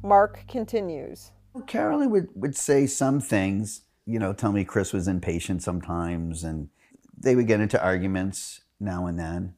Mark 0.04 0.44
continues. 0.48 1.32
Carolyn 1.68 2.10
would, 2.12 2.28
would 2.36 2.56
say 2.56 2.86
some 2.86 3.20
things, 3.20 3.82
you 4.06 4.20
know, 4.20 4.34
tell 4.34 4.52
me 4.52 4.64
Chris 4.64 4.94
was 4.94 5.08
impatient 5.08 5.64
sometimes, 5.64 6.44
and 6.44 6.70
they 7.18 7.36
would 7.36 7.48
get 7.48 7.60
into 7.62 7.82
arguments 7.82 8.62
now 8.80 9.08
and 9.08 9.18
then. 9.18 9.56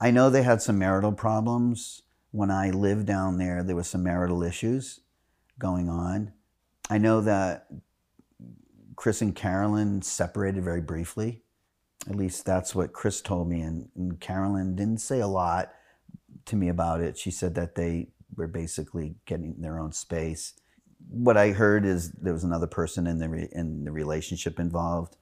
I 0.00 0.10
know 0.10 0.28
they 0.28 0.42
had 0.42 0.60
some 0.62 0.78
marital 0.78 1.12
problems. 1.12 2.02
When 2.32 2.50
I 2.50 2.70
lived 2.70 3.06
down 3.06 3.38
there, 3.38 3.62
there 3.62 3.76
was 3.76 3.86
some 3.86 4.02
marital 4.02 4.42
issues 4.42 5.00
going 5.58 5.88
on. 5.88 6.32
I 6.90 6.98
know 6.98 7.20
that 7.20 7.66
Chris 8.96 9.20
and 9.22 9.34
Carolyn 9.34 10.02
separated 10.02 10.64
very 10.64 10.80
briefly. 10.80 11.42
At 12.08 12.16
least 12.16 12.44
that's 12.44 12.74
what 12.74 12.92
Chris 12.92 13.20
told 13.20 13.48
me, 13.48 13.60
and, 13.60 13.88
and 13.94 14.20
Carolyn 14.20 14.74
didn't 14.74 15.00
say 15.00 15.20
a 15.20 15.26
lot 15.26 15.72
to 16.46 16.56
me 16.56 16.68
about 16.68 17.00
it. 17.00 17.18
She 17.18 17.30
said 17.30 17.54
that 17.56 17.74
they 17.74 18.08
were 18.36 18.46
basically 18.46 19.16
getting 19.26 19.60
their 19.60 19.78
own 19.78 19.92
space. 19.92 20.54
What 21.08 21.36
I 21.36 21.50
heard 21.50 21.84
is 21.84 22.12
there 22.12 22.32
was 22.32 22.44
another 22.44 22.66
person 22.66 23.06
in 23.06 23.18
the 23.18 23.28
re, 23.28 23.48
in 23.52 23.84
the 23.84 23.92
relationship 23.92 24.58
involved 24.58 25.16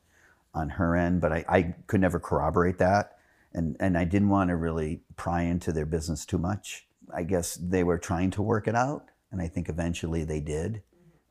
on 0.52 0.70
her 0.70 0.96
end, 0.96 1.20
but 1.20 1.32
I, 1.32 1.44
I 1.48 1.74
could 1.86 2.00
never 2.00 2.20
corroborate 2.20 2.78
that, 2.78 3.18
and 3.52 3.76
and 3.80 3.98
I 3.98 4.04
didn't 4.04 4.28
want 4.28 4.48
to 4.50 4.56
really 4.56 5.02
pry 5.16 5.42
into 5.42 5.72
their 5.72 5.86
business 5.86 6.24
too 6.24 6.38
much. 6.38 6.86
I 7.14 7.22
guess 7.22 7.54
they 7.56 7.82
were 7.82 7.98
trying 7.98 8.30
to 8.32 8.42
work 8.42 8.68
it 8.68 8.74
out, 8.74 9.06
and 9.32 9.42
I 9.42 9.48
think 9.48 9.68
eventually 9.68 10.24
they 10.24 10.40
did. 10.40 10.82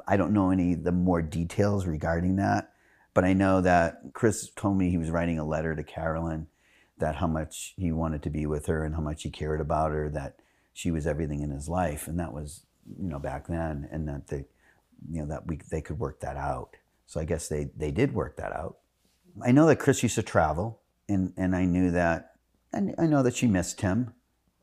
I 0.08 0.18
don't 0.18 0.34
know 0.34 0.52
any 0.52 0.76
the 0.76 0.92
more 0.92 1.22
details 1.22 1.86
regarding 1.86 2.36
that, 2.38 2.74
but 3.14 3.24
I 3.24 3.34
know 3.34 3.62
that 3.62 4.02
Chris 4.14 4.50
told 4.56 4.78
me 4.78 4.90
he 4.90 4.98
was 4.98 5.10
writing 5.10 5.40
a 5.40 5.46
letter 5.46 5.76
to 5.76 5.84
Carolyn 5.84 6.48
that 6.98 7.16
how 7.16 7.28
much 7.28 7.74
he 7.78 7.92
wanted 7.92 8.24
to 8.24 8.30
be 8.30 8.46
with 8.46 8.68
her 8.68 8.86
and 8.86 8.96
how 8.96 9.02
much 9.02 9.24
he 9.24 9.30
cared 9.30 9.62
about 9.62 9.92
her, 9.92 10.10
that 10.10 10.38
she 10.74 10.92
was 10.92 11.08
everything 11.08 11.42
in 11.42 11.52
his 11.52 11.68
life, 11.70 12.08
and 12.08 12.20
that 12.20 12.34
was 12.34 12.66
you 13.00 13.10
know 13.10 13.20
back 13.20 13.48
then, 13.48 13.88
and 13.92 14.08
that 14.08 14.28
they 14.28 14.46
you 15.12 15.22
know 15.22 15.28
that 15.28 15.48
we 15.48 15.60
they 15.70 15.82
could 15.82 16.00
work 16.00 16.20
that 16.22 16.38
out. 16.38 16.76
So 17.06 17.20
I 17.20 17.26
guess 17.26 17.48
they 17.48 17.70
they 17.76 17.92
did 17.92 18.14
work 18.14 18.38
that 18.38 18.52
out. 18.52 18.78
I 19.44 19.52
know 19.52 19.66
that 19.68 19.78
Chris 19.78 20.04
used 20.04 20.16
to 20.16 20.24
travel, 20.24 20.80
and 21.08 21.34
and 21.38 21.56
I 21.56 21.66
knew 21.66 21.92
that, 21.92 22.36
and 22.72 22.96
I 22.98 23.06
know 23.06 23.24
that 23.24 23.36
she 23.36 23.48
missed 23.48 23.82
him, 23.82 24.14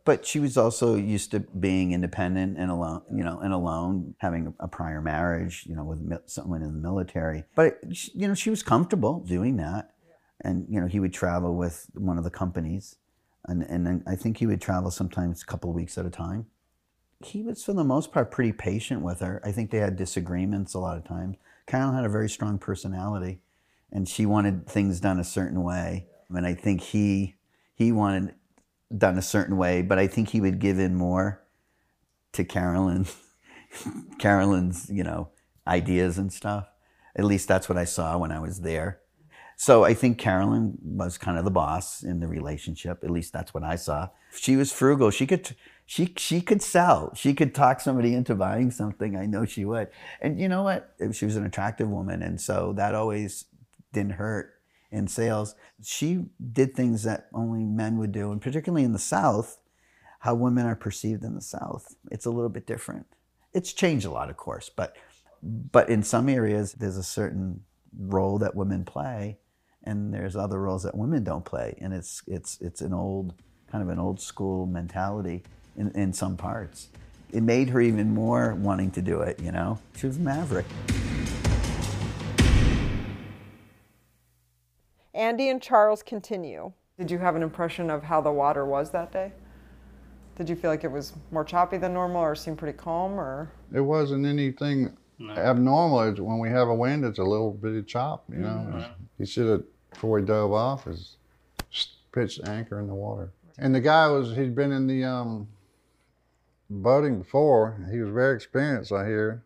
but 0.05 0.27
she 0.27 0.41
was 0.41 0.57
also 0.57 0.97
used 0.97 1.31
to 1.33 1.41
being 1.41 1.93
independent 1.93 2.59
and 2.59 2.71
alone, 2.71 3.03
you 3.13 3.23
know, 3.23 3.39
and 3.41 3.53
alone, 3.53 4.15
having 4.19 4.55
a 4.59 4.69
prior 4.69 5.01
marriage, 5.01 5.65
you 5.67 5.75
know, 5.75 5.85
with 5.85 6.21
someone 6.27 6.63
in 6.63 6.73
the 6.73 6.81
military. 6.81 7.45
But 7.55 7.81
you 8.15 8.27
know, 8.27 8.35
she 8.35 8.51
was 8.51 8.63
comfortable 8.63 9.21
doing 9.21 9.57
that, 9.59 9.93
and 10.41 10.67
you 10.69 10.81
know, 10.81 10.87
he 10.87 11.01
would 11.01 11.13
travel 11.13 11.55
with 11.55 11.91
one 11.95 12.19
of 12.19 12.25
the 12.25 12.31
companies, 12.31 12.97
and 13.47 13.63
and 13.63 14.03
I 14.07 14.17
think 14.17 14.39
he 14.39 14.47
would 14.47 14.61
travel 14.61 14.91
sometimes 14.91 15.43
a 15.43 15.47
couple 15.47 15.71
of 15.71 15.77
weeks 15.77 15.99
at 15.99 16.07
a 16.07 16.11
time. 16.11 16.47
He 17.23 17.43
was, 17.43 17.63
for 17.63 17.75
the 17.75 17.85
most 17.85 18.13
part, 18.13 18.31
pretty 18.31 18.53
patient 18.53 19.03
with 19.03 19.21
her. 19.21 19.43
I 19.45 19.53
think 19.53 19.71
they 19.71 19.79
had 19.79 19.97
disagreements 19.97 20.73
a 20.73 20.79
lot 20.79 20.97
of 20.97 21.05
times. 21.05 21.37
Carolyn 21.67 21.95
had 21.95 22.07
a 22.07 22.09
very 22.09 22.31
strong 22.31 22.59
personality, 22.59 23.41
and 23.93 24.09
she 24.09 24.25
wanted 24.25 24.67
things 24.67 25.01
done 25.01 25.21
a 25.21 25.25
certain 25.25 25.63
way. 25.63 26.07
And 26.31 26.47
I 26.47 26.55
think 26.55 26.81
he 26.81 27.37
he 27.75 27.93
wanted 27.93 28.35
done 28.97 29.19
a 29.19 29.23
certain 29.23 29.57
way, 29.57 29.83
but 29.83 29.99
I 29.99 30.07
think 30.07 30.31
he 30.31 30.41
would 30.41 30.59
give 30.59 30.79
in 30.79 30.95
more 30.95 31.43
to 32.33 32.45
Carolyn, 32.45 33.07
Carolyn's 34.19 34.89
you 34.91 35.05
know 35.05 35.31
ideas 35.67 36.19
and 36.19 36.33
stuff. 36.33 36.69
At 37.17 37.25
least 37.25 37.49
that's 37.49 37.69
what 37.69 37.79
I 37.79 37.85
saw 37.85 38.19
when 38.19 38.33
I 38.33 38.41
was 38.41 38.61
there. 38.61 39.01
So 39.57 39.85
I 39.85 39.93
think 39.93 40.17
Carolyn 40.17 40.79
was 40.83 41.19
kind 41.19 41.37
of 41.37 41.45
the 41.45 41.51
boss 41.51 42.03
in 42.03 42.21
the 42.21 42.27
relationship. 42.27 43.05
At 43.05 43.11
least 43.11 43.33
that's 43.33 43.53
what 43.53 43.63
I 43.63 43.77
saw. 43.77 44.09
She 44.35 44.57
was 44.57 44.73
frugal. 44.73 45.11
She 45.11 45.27
could 45.27 45.55
she 45.85 46.15
she 46.17 46.41
could 46.41 46.63
sell. 46.63 47.13
She 47.15 47.35
could 47.35 47.55
talk 47.55 47.81
somebody 47.81 48.15
into 48.15 48.35
buying 48.35 48.71
something. 48.71 49.17
I 49.17 49.27
know 49.27 49.45
she 49.45 49.65
would. 49.65 49.89
And 50.21 50.41
you 50.41 50.49
know 50.49 50.63
what? 50.63 50.95
She 51.13 51.25
was 51.25 51.37
an 51.37 51.45
attractive 51.45 51.89
woman, 51.89 52.23
and 52.23 52.41
so 52.41 52.73
that 52.77 52.95
always 52.95 53.47
didn't 53.93 54.13
hurt 54.13 54.55
in 54.91 55.07
sales. 55.07 55.55
She 55.83 56.27
did 56.53 56.75
things 56.75 57.03
that 57.05 57.29
only 57.33 57.65
men 57.65 57.99
would 57.99 58.13
do, 58.13 58.33
and 58.33 58.41
particularly 58.41 58.85
in 58.85 58.93
the 58.93 58.99
South, 58.99 59.59
how 60.21 60.35
women 60.35 60.67
are 60.67 60.77
perceived 60.77 61.25
in 61.25 61.35
the 61.35 61.41
South. 61.41 61.97
It's 62.11 62.27
a 62.27 62.31
little 62.31 62.51
bit 62.51 62.67
different. 62.67 63.07
It's 63.53 63.73
changed 63.73 64.07
a 64.07 64.11
lot, 64.11 64.31
of 64.31 64.37
course, 64.37 64.71
but 64.75 64.97
but 65.43 65.89
in 65.89 66.03
some 66.03 66.29
areas 66.29 66.75
there's 66.75 66.99
a 66.99 67.03
certain 67.03 67.65
role 67.99 68.39
that 68.39 68.55
women 68.55 68.85
play, 68.85 69.39
and 69.85 70.13
there's 70.13 70.37
other 70.37 70.61
roles 70.61 70.83
that 70.83 70.97
women 70.97 71.25
don't 71.25 71.45
play, 71.45 71.77
and 71.81 71.93
it's 71.93 72.23
it's 72.27 72.61
it's 72.61 72.81
an 72.81 72.93
old 72.93 73.35
kind 73.71 73.83
of 73.83 73.89
an 73.89 73.99
old 73.99 74.21
school 74.21 74.67
mentality 74.67 75.43
in, 75.77 75.91
in 75.93 76.13
some 76.13 76.37
parts. 76.37 76.89
It 77.33 77.43
made 77.43 77.69
her 77.71 77.81
even 77.81 78.13
more 78.13 78.55
wanting 78.55 78.91
to 78.93 79.03
do 79.03 79.21
it, 79.21 79.39
you 79.41 79.53
know? 79.53 79.79
She 79.97 80.07
was 80.07 80.17
a 80.17 80.21
maverick. 80.21 80.67
Andy 85.21 85.51
and 85.51 85.61
Charles 85.61 86.03
continue. 86.03 86.73
Did 86.99 87.11
you 87.11 87.19
have 87.19 87.37
an 87.37 87.43
impression 87.43 87.91
of 87.91 88.03
how 88.03 88.23
the 88.23 88.33
water 88.33 88.65
was 88.65 88.91
that 88.93 89.13
day? 89.13 89.33
Did 90.37 90.49
you 90.49 90.57
feel 90.57 90.71
like 90.71 90.83
it 90.83 90.91
was 90.91 91.13
more 91.31 91.45
choppy 91.45 91.77
than 91.77 91.93
normal 91.93 92.23
or 92.23 92.35
seemed 92.35 92.57
pretty 92.57 92.77
calm 92.77 93.21
or? 93.21 93.51
It 93.75 93.83
wasn't 93.83 94.25
anything 94.25 94.97
abnormal. 95.37 96.01
It's 96.09 96.21
when 96.21 96.39
we 96.39 96.49
have 96.49 96.69
a 96.69 96.75
wind, 96.75 97.05
it's 97.05 97.19
a 97.19 97.23
little 97.23 97.53
bit 97.53 97.77
of 97.77 97.87
chop, 97.87 98.25
you 98.31 98.39
know? 98.39 98.87
He 99.19 99.27
should 99.27 99.47
have, 99.47 99.63
before 99.91 100.19
he 100.21 100.25
dove 100.25 100.53
off, 100.53 100.87
is 100.87 101.19
pitched 102.13 102.49
anchor 102.49 102.81
in 102.81 102.87
the 102.87 102.95
water. 102.95 103.31
And 103.59 103.75
the 103.75 103.81
guy 103.83 104.09
was, 104.09 104.35
he'd 104.35 104.55
been 104.55 104.73
in 104.73 104.87
the 104.87 105.05
um, 105.05 105.49
boating 106.71 107.19
before. 107.19 107.79
He 107.93 107.99
was 107.99 108.09
very 108.09 108.35
experienced, 108.35 108.91
I 108.91 109.05
hear. 109.05 109.45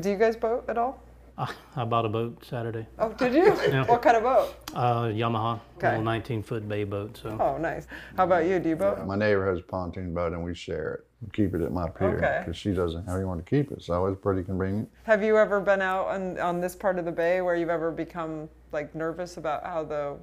Do 0.00 0.10
you 0.10 0.18
guys 0.18 0.36
boat 0.36 0.66
at 0.68 0.76
all? 0.76 1.02
I, 1.36 1.52
I 1.74 1.84
bought 1.84 2.06
a 2.06 2.08
boat 2.08 2.44
Saturday. 2.48 2.86
Oh, 2.98 3.12
did 3.12 3.34
you? 3.34 3.44
Yeah. 3.68 3.84
What 3.86 4.02
kind 4.02 4.16
of 4.16 4.22
boat? 4.22 4.54
Uh, 4.72 5.04
Yamaha, 5.06 5.58
Okay. 5.76 5.88
little 5.90 6.04
19 6.04 6.42
foot 6.44 6.68
bay 6.68 6.84
boat. 6.84 7.18
So 7.20 7.36
Oh, 7.40 7.58
nice. 7.58 7.86
How 8.16 8.24
about 8.24 8.46
you? 8.46 8.58
Do 8.60 8.68
you 8.68 8.76
boat? 8.76 9.04
My 9.06 9.16
neighbor 9.16 9.48
has 9.50 9.58
a 9.58 9.62
pontoon 9.62 10.14
boat 10.14 10.32
and 10.32 10.44
we 10.44 10.54
share 10.54 10.94
it. 10.94 11.06
We 11.22 11.30
keep 11.32 11.54
it 11.54 11.60
at 11.62 11.72
my 11.72 11.88
pier 11.88 12.18
Okay. 12.18 12.42
because 12.44 12.56
she 12.56 12.72
doesn't 12.72 13.04
have 13.06 13.16
anyone 13.16 13.38
to 13.38 13.42
keep 13.44 13.72
it. 13.72 13.82
So 13.82 14.06
it's 14.06 14.20
pretty 14.20 14.44
convenient. 14.44 14.88
Have 15.04 15.22
you 15.24 15.36
ever 15.36 15.60
been 15.60 15.80
out 15.82 16.06
on, 16.08 16.38
on 16.38 16.60
this 16.60 16.76
part 16.76 16.98
of 16.98 17.04
the 17.04 17.12
bay 17.12 17.40
where 17.40 17.56
you've 17.56 17.68
ever 17.70 17.90
become 17.90 18.48
like 18.72 18.94
nervous 18.94 19.36
about 19.36 19.64
how 19.64 19.82
the 19.84 20.16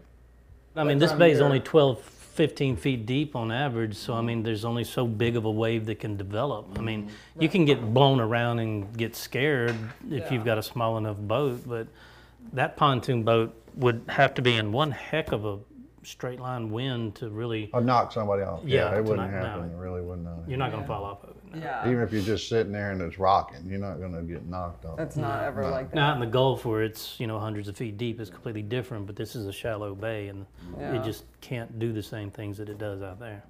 I 0.76 0.86
mean, 0.86 1.00
this 1.00 1.12
bay 1.12 1.32
is 1.32 1.42
only 1.42 1.60
12, 1.60 2.00
15 2.34 2.78
feet 2.78 3.06
deep 3.06 3.36
on 3.36 3.52
average. 3.52 3.96
So 3.96 4.14
I 4.14 4.22
mean, 4.22 4.38
mm-hmm. 4.38 4.46
there's 4.46 4.66
only 4.66 4.84
so 4.84 5.06
big 5.06 5.36
of 5.36 5.46
a 5.46 5.52
wave 5.52 5.86
that 5.88 6.00
can 6.00 6.18
develop. 6.18 6.68
I 6.78 6.82
mean, 6.82 7.04
mm-hmm. 7.04 7.42
you 7.42 7.50
can 7.50 7.66
get 7.66 7.94
blown 7.94 8.20
around 8.20 8.60
and 8.60 8.96
get 8.98 9.16
scared 9.16 9.76
if 10.10 10.32
you've 10.32 10.46
got 10.46 10.58
a 10.58 10.64
small 10.64 10.98
enough 10.98 11.18
boat, 11.18 11.62
but 11.68 11.88
that 12.54 12.78
pontoon 12.78 13.24
boat 13.24 13.56
would 13.76 14.04
have 14.10 14.34
to 14.36 14.42
be 14.42 14.56
in 14.56 14.72
one 14.72 14.92
heck 14.92 15.32
of 15.32 15.46
a 15.46 15.60
straight 16.04 16.40
line 16.40 16.70
wind 16.72 17.16
to 17.16 17.30
really. 17.30 17.70
I'd 17.74 17.86
knock 17.86 18.12
somebody 18.12 18.44
off. 18.44 18.62
Yeah, 18.66 18.92
Yeah, 18.92 18.98
it 18.98 19.04
wouldn't 19.04 19.32
knock- 19.32 19.42
no. 19.42 19.48
happen. 19.48 19.72
It 19.72 19.78
really 19.78 20.02
wouldn't. 20.02 20.28
uh, 20.28 20.32
You're 20.48 20.58
not 20.58 20.72
going 20.72 20.84
to 20.84 20.88
fall 20.88 21.04
off 21.04 21.24
of 21.24 21.32
it. 21.32 21.56
no. 21.56 21.60
Yeah. 21.62 21.88
Even 21.90 22.02
if 22.02 22.12
you're 22.12 22.22
just 22.22 22.48
sitting 22.50 22.72
there 22.72 22.92
and 22.92 23.02
it's 23.02 23.20
rocking, 23.20 23.68
you're 23.70 23.80
not 23.80 24.00
going 24.00 24.14
to 24.14 24.22
get 24.24 24.46
knocked 24.48 24.86
off. 24.86 25.00
It's 25.00 25.16
not 25.18 25.44
ever 25.44 25.70
like 25.70 25.90
that. 25.90 25.96
Not 25.96 26.16
in 26.16 26.20
the 26.22 26.26
Gulf 26.28 26.66
where 26.66 26.82
it's 26.84 27.20
you 27.20 27.28
know 27.28 27.40
hundreds 27.40 27.68
of 27.68 27.78
feet 27.78 27.98
deep. 27.98 28.20
It's 28.20 28.30
completely 28.30 28.62
different. 28.64 29.06
But 29.06 29.16
this 29.16 29.36
is 29.36 29.46
a 29.48 29.54
shallow 29.54 29.94
bay, 29.96 30.28
and 30.30 30.46
Yeah. 30.80 30.94
it 31.00 31.04
just 31.04 31.26
can't 31.42 31.78
do 31.80 31.92
the 31.94 32.04
same 32.04 32.32
things 32.32 32.58
that 32.58 32.70
it 32.70 32.78
does 32.78 33.02
out 33.02 33.20
there. 33.20 33.44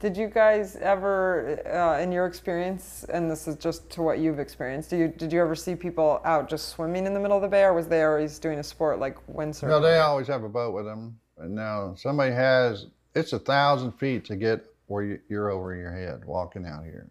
Did 0.00 0.18
you 0.18 0.26
guys 0.28 0.76
ever, 0.76 1.62
uh, 1.66 1.98
in 2.02 2.12
your 2.12 2.26
experience, 2.26 3.04
and 3.04 3.30
this 3.30 3.48
is 3.48 3.56
just 3.56 3.88
to 3.90 4.02
what 4.02 4.18
you've 4.18 4.38
experienced, 4.38 4.90
do 4.90 4.96
you, 4.98 5.08
did 5.08 5.32
you 5.32 5.40
ever 5.40 5.54
see 5.54 5.74
people 5.74 6.20
out 6.26 6.46
just 6.50 6.68
swimming 6.70 7.06
in 7.06 7.14
the 7.14 7.20
middle 7.20 7.36
of 7.36 7.42
the 7.42 7.48
bay, 7.48 7.62
or 7.62 7.72
was 7.72 7.86
they 7.88 8.02
always 8.02 8.38
doing 8.38 8.58
a 8.58 8.62
sport 8.62 8.98
like 8.98 9.16
windsurfing? 9.28 9.68
No, 9.68 9.80
they 9.80 9.96
always 9.98 10.26
have 10.26 10.42
a 10.44 10.48
boat 10.48 10.74
with 10.74 10.84
them. 10.84 11.18
And 11.38 11.54
now 11.54 11.94
somebody 11.96 12.32
has, 12.32 12.86
it's 13.14 13.32
a 13.32 13.38
thousand 13.38 13.92
feet 13.92 14.24
to 14.26 14.36
get 14.36 14.64
where 14.86 15.02
you- 15.04 15.20
you're 15.28 15.50
over 15.50 15.74
your 15.74 15.92
head 15.92 16.24
walking 16.24 16.66
out 16.66 16.84
here. 16.84 17.08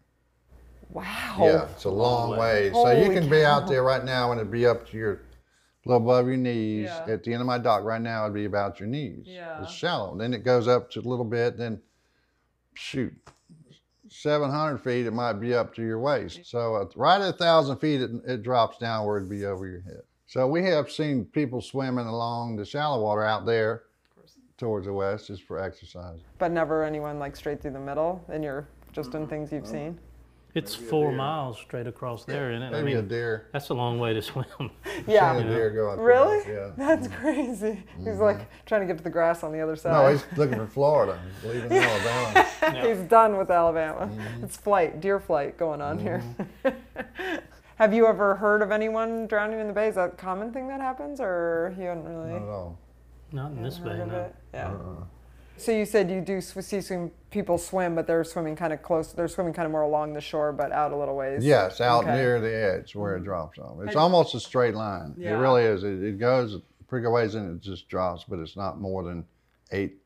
Wow. 0.90 1.38
Yeah, 1.40 1.64
it's 1.72 1.86
a 1.86 1.90
long 1.90 2.38
way. 2.38 2.72
So 2.72 2.90
you 2.92 3.04
Holy 3.06 3.16
can 3.16 3.30
be 3.30 3.44
out 3.44 3.68
there 3.68 3.84
right 3.84 4.04
now 4.04 4.32
and 4.32 4.40
it'd 4.40 4.52
be 4.52 4.66
up 4.68 4.88
to 4.90 4.98
your, 4.98 5.14
a 5.14 5.20
little 5.90 6.04
above 6.04 6.28
your 6.28 6.38
knees. 6.38 6.86
Yeah. 6.86 7.06
At 7.14 7.24
the 7.24 7.34
end 7.34 7.42
of 7.42 7.48
my 7.48 7.58
dock 7.58 7.84
right 7.84 8.02
now, 8.02 8.24
it'd 8.26 8.36
be 8.36 8.46
about 8.46 8.80
your 8.80 8.88
knees. 8.88 9.26
Yeah. 9.26 9.64
It's 9.64 9.72
shallow. 9.72 10.16
Then 10.16 10.34
it 10.34 10.44
goes 10.44 10.68
up 10.68 10.92
to 10.92 11.00
a 11.00 11.02
little 11.02 11.26
bit. 11.26 11.58
Then, 11.58 11.82
shoot, 12.76 13.14
700 14.08 14.78
feet, 14.78 15.08
it 15.08 15.12
might 15.14 15.34
be 15.34 15.56
up 15.56 15.74
to 15.76 15.82
your 15.82 16.00
waist. 16.00 16.42
So 16.46 16.76
uh, 16.76 16.86
right 16.96 17.20
at 17.22 17.40
1,000 17.40 17.78
feet, 17.78 18.02
it, 18.02 18.12
it 18.28 18.44
drops 18.44 18.78
down 18.78 19.06
where 19.08 19.18
it'd 19.18 19.30
be 19.30 19.46
over 19.46 19.66
your 19.68 19.82
head. 19.82 20.02
So 20.28 20.48
we 20.48 20.64
have 20.66 20.92
seen 20.92 21.26
people 21.26 21.62
swimming 21.62 22.06
along 22.06 22.56
the 22.58 22.66
shallow 22.66 23.02
water 23.02 23.24
out 23.24 23.46
there 23.46 23.84
towards 24.58 24.86
the 24.86 24.94
west 24.94 25.28
just 25.28 25.44
for 25.44 25.60
exercise. 25.60 26.20
But 26.38 26.52
never 26.52 26.84
anyone 26.84 27.20
like 27.20 27.36
straight 27.36 27.62
through 27.62 27.72
the 27.72 27.80
middle 27.80 28.24
in 28.32 28.44
your, 28.44 28.68
just 28.92 29.10
Mm-hmm. 29.12 29.24
in 29.24 29.28
things 29.28 29.52
you've 29.52 29.68
seen? 29.68 30.00
It's 30.56 30.76
four 30.76 31.12
miles 31.12 31.58
straight 31.60 31.88
across 31.88 32.26
there, 32.26 32.52
isn't 32.52 32.62
it? 32.62 32.68
I 32.76 32.82
Maybe 32.84 32.94
a 32.94 33.02
deer. 33.02 33.48
that's 33.52 33.70
a 33.70 33.74
long 33.74 33.98
way 33.98 34.13
to 34.13 34.22
swim. 34.22 34.46
Yeah. 35.08 35.36
Seen 35.36 35.48
a 35.48 35.50
deer 35.50 35.72
go 35.72 35.89
out 35.89 35.96
there, 35.98 36.06
Really? 36.06 36.44
Yeah. 36.48 36.70
That's 36.78 37.08
crazy. 37.08 37.84
He's 38.06 38.20
like 38.20 38.48
trying 38.68 38.82
to 38.82 38.88
get 38.88 38.98
to 39.00 39.04
the 39.04 39.10
grass 39.10 39.44
on 39.44 39.52
the 39.52 39.60
other 39.60 39.76
Mm-hmm. 39.76 39.89
No, 39.92 40.12
he's 40.12 40.24
looking 40.38 40.58
for 40.60 40.68
Florida. 40.68 41.20
He's 41.42 41.52
leaving 41.56 41.72
Alabama. 41.78 42.88
He's 42.88 43.00
done 43.10 43.38
with 43.38 43.50
Alabama. 43.50 44.06
Mm-hmm. 44.13 44.44
It's 44.44 44.56
flight, 44.56 45.02
deer 45.02 45.20
flight 45.20 45.58
going 45.58 45.82
on 45.82 45.98
here. 45.98 46.24
Have 47.78 47.92
you 47.94 48.06
ever 48.06 48.36
heard 48.36 48.62
of 48.62 48.72
anyone 48.72 49.26
drowning 49.26 49.60
in 49.60 49.68
the 49.68 49.74
bay? 49.74 49.88
Is 49.88 49.96
that 49.96 50.10
a 50.13 50.16
common 50.16 50.54
thing 50.54 50.68
that 50.68 50.80
happens, 50.80 51.20
or 51.20 51.76
you 51.80 51.86
haven't 51.86 52.06
really 52.08 52.32
Not 52.34 52.44
at 52.44 52.48
all. 52.50 52.78
Not 53.32 53.52
in 53.54 53.63
this 53.63 53.80
bay, 53.80 53.98
no. 53.98 54.06
it? 54.16 54.36
Yeah. 54.54 54.70
Uh-uh. 54.70 55.04
So 55.58 55.72
you 55.72 55.86
said 55.86 56.10
you 56.10 56.22
do 56.22 56.42
sw- 56.42 56.60
see 56.60 56.82
swim, 56.82 57.12
people 57.30 57.58
swim, 57.58 57.96
but 57.96 58.08
they're 58.08 58.24
swimming 58.24 58.56
kind 58.56 58.74
of 58.74 58.82
close. 58.82 59.13
They're 59.13 59.28
swimming 59.28 59.54
kind 59.54 59.66
of 59.66 59.72
more 59.72 59.84
along 59.84 60.13
the 60.13 60.22
shore, 60.22 60.52
but 60.52 60.72
out 60.72 60.92
a 60.92 60.98
little 60.98 61.16
ways. 61.16 61.46
Yes, 61.46 61.80
out 61.80 62.04
Okay. 62.04 62.16
near 62.16 62.42
the 62.42 62.54
edge 62.54 62.96
where 62.96 63.16
it 63.16 63.20
mm-hmm. 63.20 63.26
drops 63.26 63.60
off. 63.60 63.78
It's 63.86 63.96
almost 63.96 64.36
a 64.36 64.39
straight 64.39 64.76
line. 64.76 65.13
Yeah. 65.18 65.36
It 65.36 65.39
really 65.39 65.63
is. 65.63 65.84
It, 65.84 66.04
it 66.04 66.20
goes 66.20 66.60
pretty 66.88 67.04
good 67.04 67.12
ways 67.12 67.36
and 67.36 67.56
it 67.56 67.62
just 67.62 67.88
drops, 67.88 68.24
but 68.24 68.39
it's 68.39 68.56
not 68.56 68.80
more 68.80 69.04
than 69.04 69.26
eight 69.72 69.98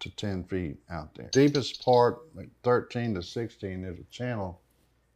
to 0.00 0.10
10 0.10 0.44
feet 0.44 0.76
out 0.90 1.14
there. 1.14 1.28
Deepest 1.32 1.84
part, 1.84 2.20
like 2.34 2.48
13 2.62 3.14
to 3.14 3.22
16, 3.22 3.82
there's 3.82 3.98
a 3.98 4.04
channel 4.04 4.61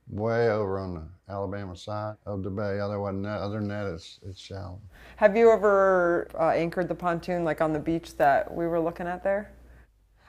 way 0.09 0.51
over 0.51 0.79
on 0.79 0.95
the 0.95 1.33
Alabama 1.33 1.77
side 1.77 2.16
of 2.27 2.42
the 2.42 2.51
bay. 2.51 2.79
Other 2.79 3.03
than 3.05 3.23
that, 3.23 3.40
other 3.40 3.59
than 3.59 3.69
that 3.69 3.87
it's, 3.87 4.21
it's 4.27 4.40
shallow. 4.40 4.81
Have 5.16 5.37
you 5.37 5.51
ever 5.51 6.29
uh, 6.38 6.51
anchored 6.51 6.88
the 6.88 6.95
pontoon 6.95 7.45
like 7.45 7.61
on 7.61 7.73
the 7.73 7.79
beach 7.79 8.16
that 8.16 8.53
we 8.53 8.66
were 8.66 8.81
looking 8.81 9.07
at 9.07 9.25
there? 9.25 9.53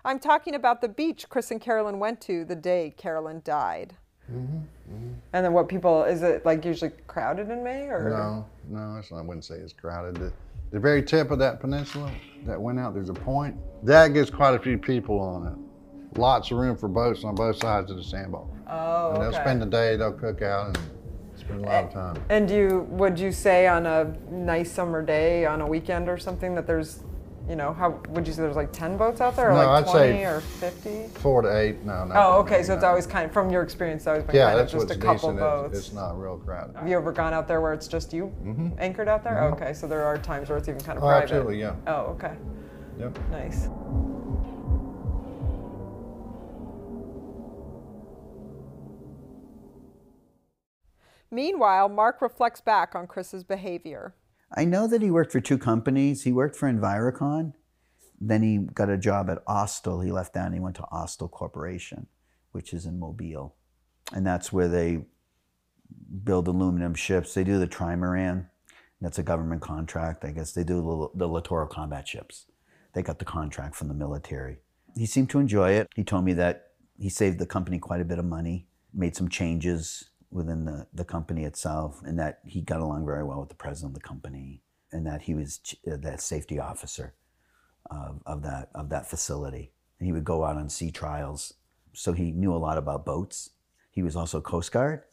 I'm 0.06 0.20
talking 0.20 0.56
about 0.56 0.82
the 0.82 0.88
beach 0.88 1.28
Chris 1.30 1.52
and 1.52 1.62
Carolyn 1.62 2.00
went 2.00 2.22
to 2.22 2.46
the 2.46 2.56
day 2.56 2.94
Carolyn 2.98 3.42
died. 3.44 3.96
Mm-hmm. 4.32 4.60
And 5.34 5.46
then 5.46 5.54
what 5.54 5.68
people 5.68 6.04
is 6.04 6.24
it 6.24 6.46
like 6.46 6.66
usually 6.66 6.92
crowded 7.08 7.50
in 7.50 7.64
May 7.64 7.88
or 7.88 8.10
No, 8.10 8.46
no, 8.70 8.98
it's 8.98 9.12
not, 9.12 9.20
I 9.20 9.22
wouldn't 9.22 9.46
say 9.46 9.56
it's 9.56 9.74
crowded. 9.74 10.16
The, 10.16 10.34
the 10.72 10.80
very 10.80 11.04
tip 11.04 11.32
of 11.32 11.40
that 11.40 11.60
peninsula 11.60 12.12
that 12.46 12.60
went 12.60 12.80
out, 12.80 12.94
there's 12.94 13.10
a 13.10 13.14
point. 13.14 13.56
That 13.84 14.10
gets 14.10 14.30
quite 14.30 14.56
a 14.56 14.60
few 14.60 14.78
people 14.78 15.20
on 15.20 15.48
it. 15.48 15.54
Lots 16.18 16.52
of 16.52 16.58
room 16.58 16.76
for 16.76 16.88
boats 16.88 17.24
on 17.24 17.36
both 17.36 17.58
sides 17.58 17.92
of 17.92 17.98
the 17.98 18.04
sandbar. 18.04 18.44
Oh, 18.70 19.12
And 19.14 19.22
they'll 19.22 19.30
okay. 19.30 19.38
spend 19.42 19.62
the 19.62 19.66
day, 19.68 19.96
they'll 19.96 20.12
cook 20.12 20.42
out 20.42 20.68
and 20.68 20.80
spend 21.36 21.64
a 21.64 21.68
lot 21.68 21.84
of 21.86 21.94
time. 21.94 22.22
And 22.30 22.48
do 22.48 22.56
you 22.56 22.80
would 22.90 23.20
you 23.20 23.32
say 23.32 23.68
on 23.68 23.86
a 23.86 24.14
nice 24.32 24.72
summer 24.72 25.02
day 25.04 25.46
on 25.46 25.62
a 25.62 25.68
weekend 25.68 26.10
or 26.10 26.18
something 26.18 26.56
that 26.56 26.66
there's 26.68 27.04
you 27.48 27.56
know 27.56 27.72
how 27.72 27.92
would 28.10 28.28
you 28.28 28.34
say 28.34 28.42
there's 28.42 28.58
like 28.58 28.74
10 28.74 28.98
boats 28.98 29.22
out 29.22 29.38
there 29.38 29.52
or 29.52 29.54
No, 29.54 29.60
like 29.60 29.86
I'd 29.86 29.90
20 29.92 30.00
say 30.18 30.26
or 30.26 30.42
50? 30.42 31.08
Four 31.20 31.44
to 31.44 31.58
eight, 31.58 31.82
no, 31.86 32.04
no. 32.04 32.14
Oh, 32.18 32.40
okay, 32.40 32.62
so 32.62 32.74
it's 32.74 32.84
always 32.84 33.08
kind 33.08 33.26
of 33.26 33.32
from 33.32 33.50
your 33.50 33.62
experience 33.62 34.02
it's 34.02 34.08
always 34.08 34.24
been 34.26 34.36
Yeah, 34.36 34.48
kind 34.50 34.60
of 34.60 34.70
just 34.70 34.92
a 34.92 34.96
couple 34.96 35.14
decent. 35.14 35.40
boats. 35.40 35.78
It's, 35.78 35.88
it's 35.88 35.96
not 35.96 36.20
real 36.20 36.38
crowded. 36.40 36.76
Have 36.76 36.90
you 36.90 36.98
ever 36.98 37.14
gone 37.14 37.34
out 37.34 37.48
there 37.48 37.62
where 37.62 37.72
it's 37.74 37.88
just 37.88 38.12
you 38.12 38.34
anchored 38.80 39.08
out 39.08 39.24
there? 39.24 39.46
Okay, 39.54 39.72
so 39.74 39.88
there 39.88 40.04
are 40.04 40.18
times 40.18 40.50
where 40.50 40.58
it's 40.58 40.68
even 40.68 40.82
kind 40.82 40.98
of 40.98 41.04
Mm-hmm. 41.04 41.06
Oh, 41.06 41.20
private. 41.20 41.24
absolutely, 41.24 41.60
yeah. 41.62 41.76
Oh, 41.88 42.18
okay. 42.18 42.34
Yep. 43.00 43.18
Nice. 43.32 43.70
Meanwhile, 51.32 51.90
Mark 51.90 52.22
reflects 52.22 52.62
back 52.62 52.96
on 52.96 53.08
Chris's 53.08 53.44
behavior. 53.44 54.16
I 54.56 54.66
know 54.66 54.88
that 54.88 55.02
he 55.02 55.12
worked 55.12 55.32
for 55.32 55.42
two 55.42 55.58
companies. 55.58 56.24
He 56.24 56.32
worked 56.32 56.56
for 56.56 56.72
Envirocon. 56.72 57.54
Then 58.20 58.42
he 58.42 58.58
got 58.58 58.90
a 58.90 58.98
job 58.98 59.30
at 59.30 59.46
Austal. 59.46 60.04
He 60.04 60.12
left 60.12 60.34
that 60.34 60.46
and 60.46 60.54
he 60.54 60.60
went 60.60 60.78
to 60.78 60.84
Austal 60.84 61.30
Corporation, 61.30 62.08
which 62.52 62.74
is 62.74 62.86
in 62.86 63.00
Mobile. 63.00 63.56
And 64.14 64.26
that's 64.26 64.54
where 64.54 64.68
they 64.68 65.06
build 66.24 66.48
aluminum 66.48 66.96
ships. 66.96 67.34
They 67.34 67.44
do 67.44 67.60
the 67.60 67.68
trimaran. 67.68 68.48
That's 69.02 69.20
a 69.20 69.24
government 69.24 69.62
contract. 69.62 70.26
I 70.26 70.32
guess 70.32 70.54
they 70.54 70.64
do 70.64 71.10
the, 71.14 71.26
the 71.26 71.28
littoral 71.28 71.68
combat 71.68 72.08
ships. 72.08 72.46
They 72.94 73.04
got 73.04 73.20
the 73.20 73.26
contract 73.26 73.76
from 73.76 73.90
the 73.90 73.94
military. 73.94 74.58
He 74.96 75.06
seemed 75.06 75.30
to 75.32 75.40
enjoy 75.40 75.72
it. 75.72 75.90
He 75.96 76.04
told 76.04 76.26
me 76.26 76.34
that 76.34 76.72
he 76.98 77.10
saved 77.10 77.38
the 77.38 77.46
company 77.46 77.78
quite 77.78 78.02
a 78.02 78.06
bit 78.06 78.18
of 78.18 78.26
money, 78.26 78.68
made 78.94 79.16
some 79.16 79.30
changes 79.30 80.10
within 80.30 80.66
the, 80.66 80.88
the 80.94 81.06
company 81.06 81.44
itself, 81.44 82.02
and 82.06 82.20
that 82.20 82.40
he 82.46 82.62
got 82.62 82.82
along 82.82 83.06
very 83.06 83.24
well 83.24 83.40
with 83.40 83.50
the 83.50 83.56
president 83.56 83.96
of 83.96 84.02
the 84.02 84.08
company, 84.08 84.62
and 84.92 85.06
that 85.06 85.24
he 85.24 85.34
was 85.34 85.60
ch- 85.60 85.76
uh, 85.92 85.98
that 85.98 86.22
safety 86.22 86.60
officer 86.60 87.14
of, 87.90 88.22
of 88.26 88.44
that 88.44 88.70
of 88.76 88.90
that 88.90 89.10
facility. 89.10 89.72
And 90.00 90.06
he 90.06 90.12
would 90.12 90.26
go 90.26 90.44
out 90.44 90.58
on 90.58 90.70
sea 90.70 90.92
trials, 90.92 91.54
so 91.94 92.14
he 92.14 92.32
knew 92.32 92.54
a 92.54 92.58
lot 92.58 92.78
about 92.78 93.06
boats. 93.06 93.52
He 93.90 94.04
was 94.04 94.16
also 94.16 94.42
Coast 94.42 94.72
Guard. 94.72 95.04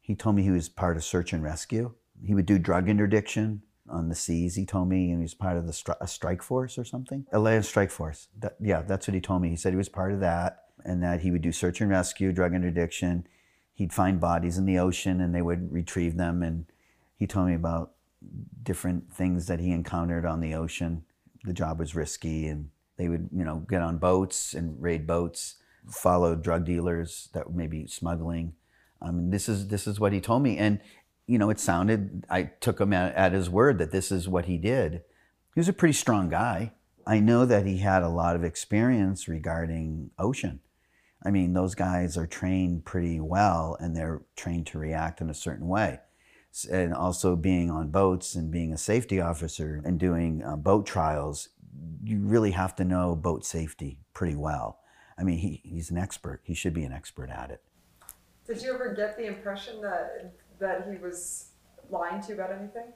He 0.00 0.14
told 0.14 0.36
me 0.36 0.42
he 0.42 0.50
was 0.50 0.68
part 0.68 0.96
of 0.96 1.04
search 1.04 1.32
and 1.32 1.42
rescue. 1.42 1.94
He 2.24 2.34
would 2.34 2.46
do 2.46 2.58
drug 2.58 2.88
interdiction 2.88 3.62
on 3.88 4.08
the 4.08 4.14
seas. 4.14 4.54
He 4.54 4.64
told 4.64 4.88
me, 4.88 5.10
and 5.10 5.20
he 5.20 5.24
was 5.24 5.34
part 5.34 5.56
of 5.56 5.66
the 5.66 5.72
stri- 5.72 6.00
a 6.00 6.06
strike 6.06 6.42
force 6.42 6.78
or 6.78 6.84
something, 6.84 7.26
a 7.32 7.38
land 7.38 7.64
strike 7.64 7.90
force. 7.90 8.28
That, 8.38 8.56
yeah, 8.60 8.82
that's 8.82 9.08
what 9.08 9.14
he 9.14 9.20
told 9.20 9.42
me. 9.42 9.48
He 9.50 9.56
said 9.56 9.72
he 9.72 9.76
was 9.76 9.88
part 9.88 10.12
of 10.12 10.20
that, 10.20 10.66
and 10.84 11.02
that 11.02 11.20
he 11.20 11.30
would 11.30 11.42
do 11.42 11.52
search 11.52 11.80
and 11.80 11.90
rescue, 11.90 12.32
drug 12.32 12.54
interdiction. 12.54 13.26
He'd 13.74 13.92
find 13.92 14.20
bodies 14.20 14.58
in 14.58 14.66
the 14.66 14.78
ocean, 14.78 15.20
and 15.20 15.34
they 15.34 15.42
would 15.42 15.72
retrieve 15.72 16.16
them. 16.16 16.42
And 16.42 16.66
he 17.16 17.26
told 17.26 17.48
me 17.48 17.54
about 17.54 17.92
different 18.62 19.12
things 19.12 19.46
that 19.46 19.60
he 19.60 19.72
encountered 19.72 20.24
on 20.24 20.40
the 20.40 20.54
ocean. 20.54 21.04
The 21.44 21.52
job 21.52 21.78
was 21.78 21.94
risky, 21.94 22.46
and 22.46 22.70
they 22.96 23.08
would, 23.08 23.28
you 23.32 23.44
know, 23.44 23.64
get 23.68 23.82
on 23.82 23.98
boats 23.98 24.54
and 24.54 24.80
raid 24.80 25.06
boats, 25.06 25.56
follow 25.88 26.34
drug 26.34 26.64
dealers 26.64 27.28
that 27.32 27.48
were 27.48 27.56
maybe 27.56 27.86
smuggling. 27.86 28.54
Um, 29.00 29.08
I 29.08 29.12
mean, 29.12 29.30
this 29.30 29.48
is 29.48 29.68
this 29.68 29.86
is 29.86 29.98
what 29.98 30.12
he 30.12 30.20
told 30.20 30.42
me, 30.42 30.56
and 30.58 30.80
you 31.26 31.38
know, 31.38 31.50
it 31.50 31.58
sounded. 31.58 32.24
I 32.30 32.44
took 32.44 32.80
him 32.80 32.92
at, 32.92 33.14
at 33.14 33.32
his 33.32 33.50
word 33.50 33.78
that 33.78 33.90
this 33.90 34.12
is 34.12 34.28
what 34.28 34.44
he 34.44 34.58
did. 34.58 35.02
He 35.54 35.60
was 35.60 35.68
a 35.68 35.72
pretty 35.72 35.94
strong 35.94 36.28
guy. 36.28 36.72
I 37.06 37.18
know 37.18 37.44
that 37.46 37.66
he 37.66 37.78
had 37.78 38.02
a 38.02 38.08
lot 38.08 38.36
of 38.36 38.44
experience 38.44 39.26
regarding 39.26 40.10
ocean. 40.18 40.60
I 41.24 41.30
mean, 41.30 41.52
those 41.52 41.74
guys 41.74 42.16
are 42.16 42.26
trained 42.26 42.84
pretty 42.84 43.20
well, 43.20 43.76
and 43.80 43.96
they're 43.96 44.22
trained 44.36 44.66
to 44.68 44.78
react 44.78 45.20
in 45.20 45.30
a 45.30 45.34
certain 45.34 45.68
way 45.68 46.00
and 46.70 46.92
also 46.92 47.34
being 47.34 47.70
on 47.70 47.88
boats 47.88 48.34
and 48.34 48.50
being 48.50 48.72
a 48.72 48.78
safety 48.78 49.20
officer 49.20 49.80
and 49.84 49.98
doing 49.98 50.42
uh, 50.44 50.56
boat 50.56 50.86
trials, 50.86 51.48
you 52.04 52.18
really 52.18 52.50
have 52.50 52.76
to 52.76 52.84
know 52.84 53.16
boat 53.16 53.44
safety 53.44 53.98
pretty 54.12 54.36
well. 54.36 54.80
I 55.18 55.24
mean, 55.24 55.38
he, 55.38 55.60
he's 55.64 55.90
an 55.90 55.96
expert. 55.96 56.40
He 56.44 56.54
should 56.54 56.74
be 56.74 56.84
an 56.84 56.92
expert 56.92 57.30
at 57.30 57.50
it. 57.50 57.62
Did 58.46 58.60
you 58.62 58.74
ever 58.74 58.92
get 58.94 59.16
the 59.16 59.26
impression 59.26 59.80
that 59.82 60.34
that 60.58 60.86
he 60.90 60.98
was 60.98 61.52
lying 61.90 62.20
to 62.22 62.28
you 62.28 62.34
about 62.34 62.52
anything? 62.52 62.92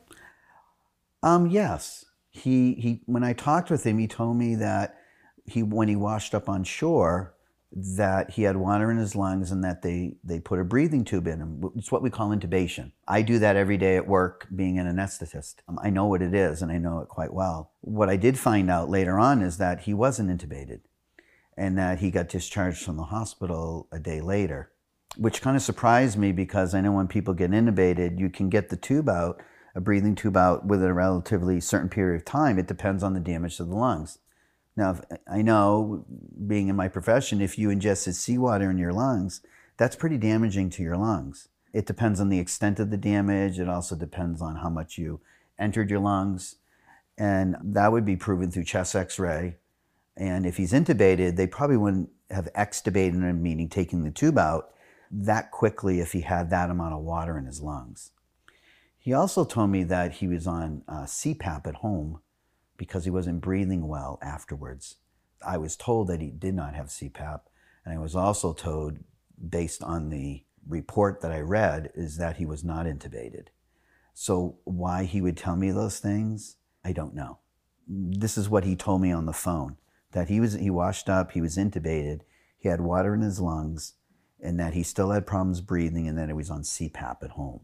Um, 1.22 1.46
yes. 1.46 2.04
He, 2.30 2.74
he, 2.74 3.00
when 3.06 3.24
I 3.24 3.32
talked 3.32 3.70
with 3.70 3.84
him, 3.84 3.98
he 3.98 4.06
told 4.06 4.36
me 4.36 4.54
that 4.56 4.98
he, 5.46 5.62
when 5.62 5.88
he 5.88 5.96
washed 5.96 6.34
up 6.34 6.48
on 6.48 6.64
shore, 6.64 7.34
that 7.78 8.30
he 8.30 8.44
had 8.44 8.56
water 8.56 8.90
in 8.90 8.96
his 8.96 9.14
lungs 9.14 9.52
and 9.52 9.62
that 9.62 9.82
they, 9.82 10.14
they 10.24 10.40
put 10.40 10.58
a 10.58 10.64
breathing 10.64 11.04
tube 11.04 11.26
in 11.26 11.40
him. 11.40 11.70
It's 11.76 11.92
what 11.92 12.02
we 12.02 12.08
call 12.08 12.30
intubation. 12.30 12.92
I 13.06 13.20
do 13.20 13.38
that 13.38 13.56
every 13.56 13.76
day 13.76 13.96
at 13.96 14.08
work 14.08 14.48
being 14.56 14.78
an 14.78 14.86
anesthetist. 14.86 15.56
Um, 15.68 15.78
I 15.82 15.90
know 15.90 16.06
what 16.06 16.22
it 16.22 16.34
is 16.34 16.62
and 16.62 16.72
I 16.72 16.78
know 16.78 17.00
it 17.00 17.08
quite 17.08 17.34
well. 17.34 17.72
What 17.82 18.08
I 18.08 18.16
did 18.16 18.38
find 18.38 18.70
out 18.70 18.88
later 18.88 19.18
on 19.18 19.42
is 19.42 19.58
that 19.58 19.82
he 19.82 19.92
wasn't 19.92 20.30
intubated 20.30 20.80
and 21.54 21.76
that 21.76 21.98
he 21.98 22.10
got 22.10 22.30
discharged 22.30 22.82
from 22.82 22.96
the 22.96 23.04
hospital 23.04 23.88
a 23.92 23.98
day 23.98 24.22
later, 24.22 24.72
which 25.18 25.42
kind 25.42 25.54
of 25.54 25.62
surprised 25.62 26.16
me 26.16 26.32
because 26.32 26.74
I 26.74 26.80
know 26.80 26.92
when 26.92 27.08
people 27.08 27.34
get 27.34 27.50
intubated, 27.50 28.18
you 28.18 28.30
can 28.30 28.48
get 28.48 28.70
the 28.70 28.76
tube 28.78 29.10
out, 29.10 29.42
a 29.74 29.82
breathing 29.82 30.14
tube 30.14 30.38
out 30.38 30.64
within 30.64 30.88
a 30.88 30.94
relatively 30.94 31.60
certain 31.60 31.90
period 31.90 32.16
of 32.16 32.24
time. 32.24 32.58
It 32.58 32.68
depends 32.68 33.02
on 33.02 33.12
the 33.12 33.20
damage 33.20 33.58
to 33.58 33.64
the 33.64 33.74
lungs. 33.74 34.18
Now, 34.76 35.00
I 35.26 35.40
know, 35.40 36.04
being 36.46 36.68
in 36.68 36.76
my 36.76 36.88
profession, 36.88 37.40
if 37.40 37.58
you 37.58 37.70
ingested 37.70 38.14
seawater 38.14 38.70
in 38.70 38.76
your 38.76 38.92
lungs, 38.92 39.40
that's 39.78 39.96
pretty 39.96 40.18
damaging 40.18 40.70
to 40.70 40.82
your 40.82 40.96
lungs. 40.96 41.48
It 41.72 41.86
depends 41.86 42.20
on 42.20 42.28
the 42.28 42.38
extent 42.38 42.78
of 42.78 42.90
the 42.90 42.96
damage. 42.96 43.58
It 43.58 43.68
also 43.68 43.96
depends 43.96 44.42
on 44.42 44.56
how 44.56 44.68
much 44.68 44.98
you 44.98 45.20
entered 45.58 45.90
your 45.90 46.00
lungs. 46.00 46.56
And 47.18 47.56
that 47.62 47.92
would 47.92 48.04
be 48.04 48.16
proven 48.16 48.50
through 48.50 48.64
chest 48.64 48.94
x 48.94 49.18
ray. 49.18 49.56
And 50.16 50.46
if 50.46 50.58
he's 50.58 50.72
intubated, 50.72 51.36
they 51.36 51.46
probably 51.46 51.76
wouldn't 51.76 52.10
have 52.30 52.48
extubated 52.54 53.22
him, 53.22 53.42
meaning 53.42 53.68
taking 53.68 54.04
the 54.04 54.10
tube 54.10 54.38
out, 54.38 54.70
that 55.10 55.50
quickly 55.50 56.00
if 56.00 56.12
he 56.12 56.22
had 56.22 56.50
that 56.50 56.70
amount 56.70 56.94
of 56.94 57.02
water 57.02 57.38
in 57.38 57.46
his 57.46 57.62
lungs. 57.62 58.10
He 58.98 59.12
also 59.12 59.44
told 59.44 59.70
me 59.70 59.84
that 59.84 60.12
he 60.12 60.26
was 60.26 60.46
on 60.46 60.82
uh, 60.88 61.04
CPAP 61.04 61.66
at 61.66 61.76
home 61.76 62.20
because 62.76 63.04
he 63.04 63.10
wasn't 63.10 63.40
breathing 63.40 63.88
well 63.88 64.18
afterwards. 64.22 64.96
I 65.46 65.58
was 65.58 65.76
told 65.76 66.08
that 66.08 66.20
he 66.20 66.30
did 66.30 66.54
not 66.54 66.74
have 66.74 66.86
CPAP, 66.86 67.40
and 67.84 67.94
I 67.94 67.98
was 67.98 68.16
also 68.16 68.52
told, 68.52 68.98
based 69.48 69.82
on 69.82 70.08
the 70.08 70.44
report 70.68 71.20
that 71.20 71.32
I 71.32 71.40
read, 71.40 71.92
is 71.94 72.16
that 72.16 72.36
he 72.36 72.46
was 72.46 72.64
not 72.64 72.86
intubated. 72.86 73.48
So 74.14 74.58
why 74.64 75.04
he 75.04 75.20
would 75.20 75.36
tell 75.36 75.56
me 75.56 75.70
those 75.70 75.98
things, 75.98 76.56
I 76.84 76.92
don't 76.92 77.14
know. 77.14 77.38
This 77.86 78.38
is 78.38 78.48
what 78.48 78.64
he 78.64 78.74
told 78.74 79.02
me 79.02 79.12
on 79.12 79.26
the 79.26 79.32
phone 79.32 79.76
that 80.12 80.28
he 80.28 80.40
was 80.40 80.54
he 80.54 80.70
washed 80.70 81.10
up, 81.10 81.32
he 81.32 81.42
was 81.42 81.58
intubated, 81.58 82.20
he 82.56 82.68
had 82.68 82.80
water 82.80 83.14
in 83.14 83.20
his 83.20 83.38
lungs, 83.38 83.94
and 84.40 84.58
that 84.58 84.72
he 84.72 84.82
still 84.82 85.10
had 85.10 85.26
problems 85.26 85.60
breathing, 85.60 86.08
and 86.08 86.16
that 86.16 86.28
he 86.28 86.32
was 86.32 86.50
on 86.50 86.62
CPAP 86.62 87.22
at 87.22 87.32
home. 87.32 87.60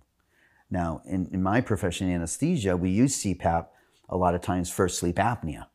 Now, 0.71 1.01
in, 1.07 1.29
in 1.33 1.43
my 1.43 1.61
profession, 1.61 2.11
anesthesia, 2.11 2.77
we 2.77 2.91
use 2.91 3.23
CPAP 3.23 3.69
a 4.13 4.17
lot 4.17 4.35
of 4.35 4.43
times 4.43 4.71
for 4.71 4.89
sleep 4.89 5.17
apnea 5.17 5.67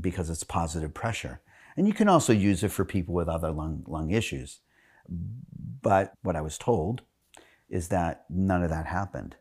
because 0.00 0.30
it's 0.30 0.44
positive 0.44 0.94
pressure. 0.94 1.40
And 1.76 1.88
you 1.88 1.92
can 1.92 2.08
also 2.08 2.32
use 2.32 2.62
it 2.62 2.70
for 2.70 2.84
people 2.84 3.14
with 3.14 3.28
other 3.28 3.50
lung, 3.50 3.82
lung 3.86 4.10
issues. 4.12 4.60
But 5.82 6.14
what 6.22 6.36
I 6.36 6.40
was 6.40 6.56
told 6.56 7.02
is 7.68 7.88
that 7.88 8.24
none 8.30 8.62
of 8.62 8.70
that 8.70 8.86
happened. 8.86 9.36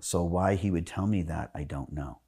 So 0.00 0.24
why 0.24 0.56
he 0.56 0.70
would 0.70 0.86
tell 0.86 1.06
me 1.06 1.22
that, 1.22 1.50
I 1.54 1.62
don't 1.62 1.92
know. 1.92 2.18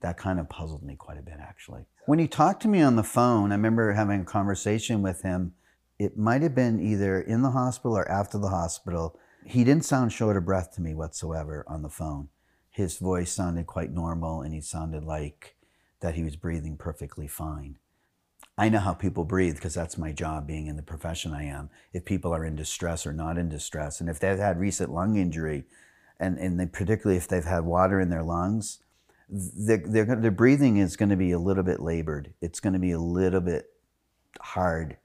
That 0.00 0.16
kind 0.16 0.38
of 0.38 0.48
puzzled 0.48 0.84
me 0.84 0.94
quite 0.94 1.18
a 1.18 1.22
bit, 1.22 1.38
actually. 1.40 1.86
When 2.06 2.20
he 2.20 2.28
talked 2.28 2.62
to 2.62 2.68
me 2.68 2.80
on 2.80 2.96
the 2.96 3.02
phone, 3.02 3.50
I 3.50 3.56
remember 3.56 3.92
having 3.92 4.20
a 4.20 4.24
conversation 4.24 5.02
with 5.02 5.22
him. 5.22 5.54
It 5.98 6.16
might 6.16 6.42
have 6.42 6.54
been 6.54 6.80
either 6.80 7.20
in 7.20 7.42
the 7.42 7.50
hospital 7.50 7.96
or 7.96 8.08
after 8.08 8.38
the 8.38 8.48
hospital. 8.48 9.18
He 9.44 9.64
didn't 9.64 9.84
sound 9.84 10.12
short 10.12 10.36
of 10.36 10.44
breath 10.44 10.72
to 10.74 10.80
me 10.80 10.94
whatsoever 10.94 11.64
on 11.68 11.82
the 11.82 11.90
phone. 11.90 12.28
His 12.72 12.96
voice 12.96 13.30
sounded 13.30 13.66
quite 13.66 13.92
normal 13.92 14.40
and 14.40 14.52
he 14.52 14.60
sounded 14.60 15.04
like 15.04 15.56
that 16.00 16.14
he 16.14 16.24
was 16.24 16.36
breathing 16.36 16.76
perfectly 16.76 17.28
fine. 17.28 17.78
I 18.58 18.68
know 18.68 18.80
how 18.80 18.94
people 18.94 19.24
breathe 19.24 19.54
because 19.54 19.74
that's 19.74 19.96
my 19.96 20.12
job 20.12 20.46
being 20.46 20.66
in 20.66 20.76
the 20.76 20.82
profession 20.82 21.32
I 21.32 21.44
am. 21.44 21.70
If 21.92 22.04
people 22.04 22.34
are 22.34 22.44
in 22.44 22.56
distress 22.56 23.06
or 23.06 23.12
not 23.12 23.38
in 23.38 23.48
distress, 23.48 24.00
and 24.00 24.10
if 24.10 24.18
they've 24.18 24.38
had 24.38 24.58
recent 24.58 24.90
lung 24.90 25.16
injury, 25.16 25.64
and, 26.18 26.38
and 26.38 26.58
they, 26.58 26.66
particularly 26.66 27.16
if 27.16 27.28
they've 27.28 27.44
had 27.44 27.64
water 27.64 28.00
in 28.00 28.10
their 28.10 28.22
lungs, 28.22 28.80
their, 29.28 29.78
their, 29.78 30.04
their 30.04 30.30
breathing 30.30 30.76
is 30.78 30.96
going 30.96 31.08
to 31.08 31.16
be 31.16 31.32
a 31.32 31.38
little 31.38 31.62
bit 31.62 31.80
labored. 31.80 32.34
It's 32.40 32.60
going 32.60 32.74
to 32.74 32.78
be 32.78 32.92
a 32.92 32.98
little 32.98 33.40
bit 33.40 33.70
hard 34.40 34.96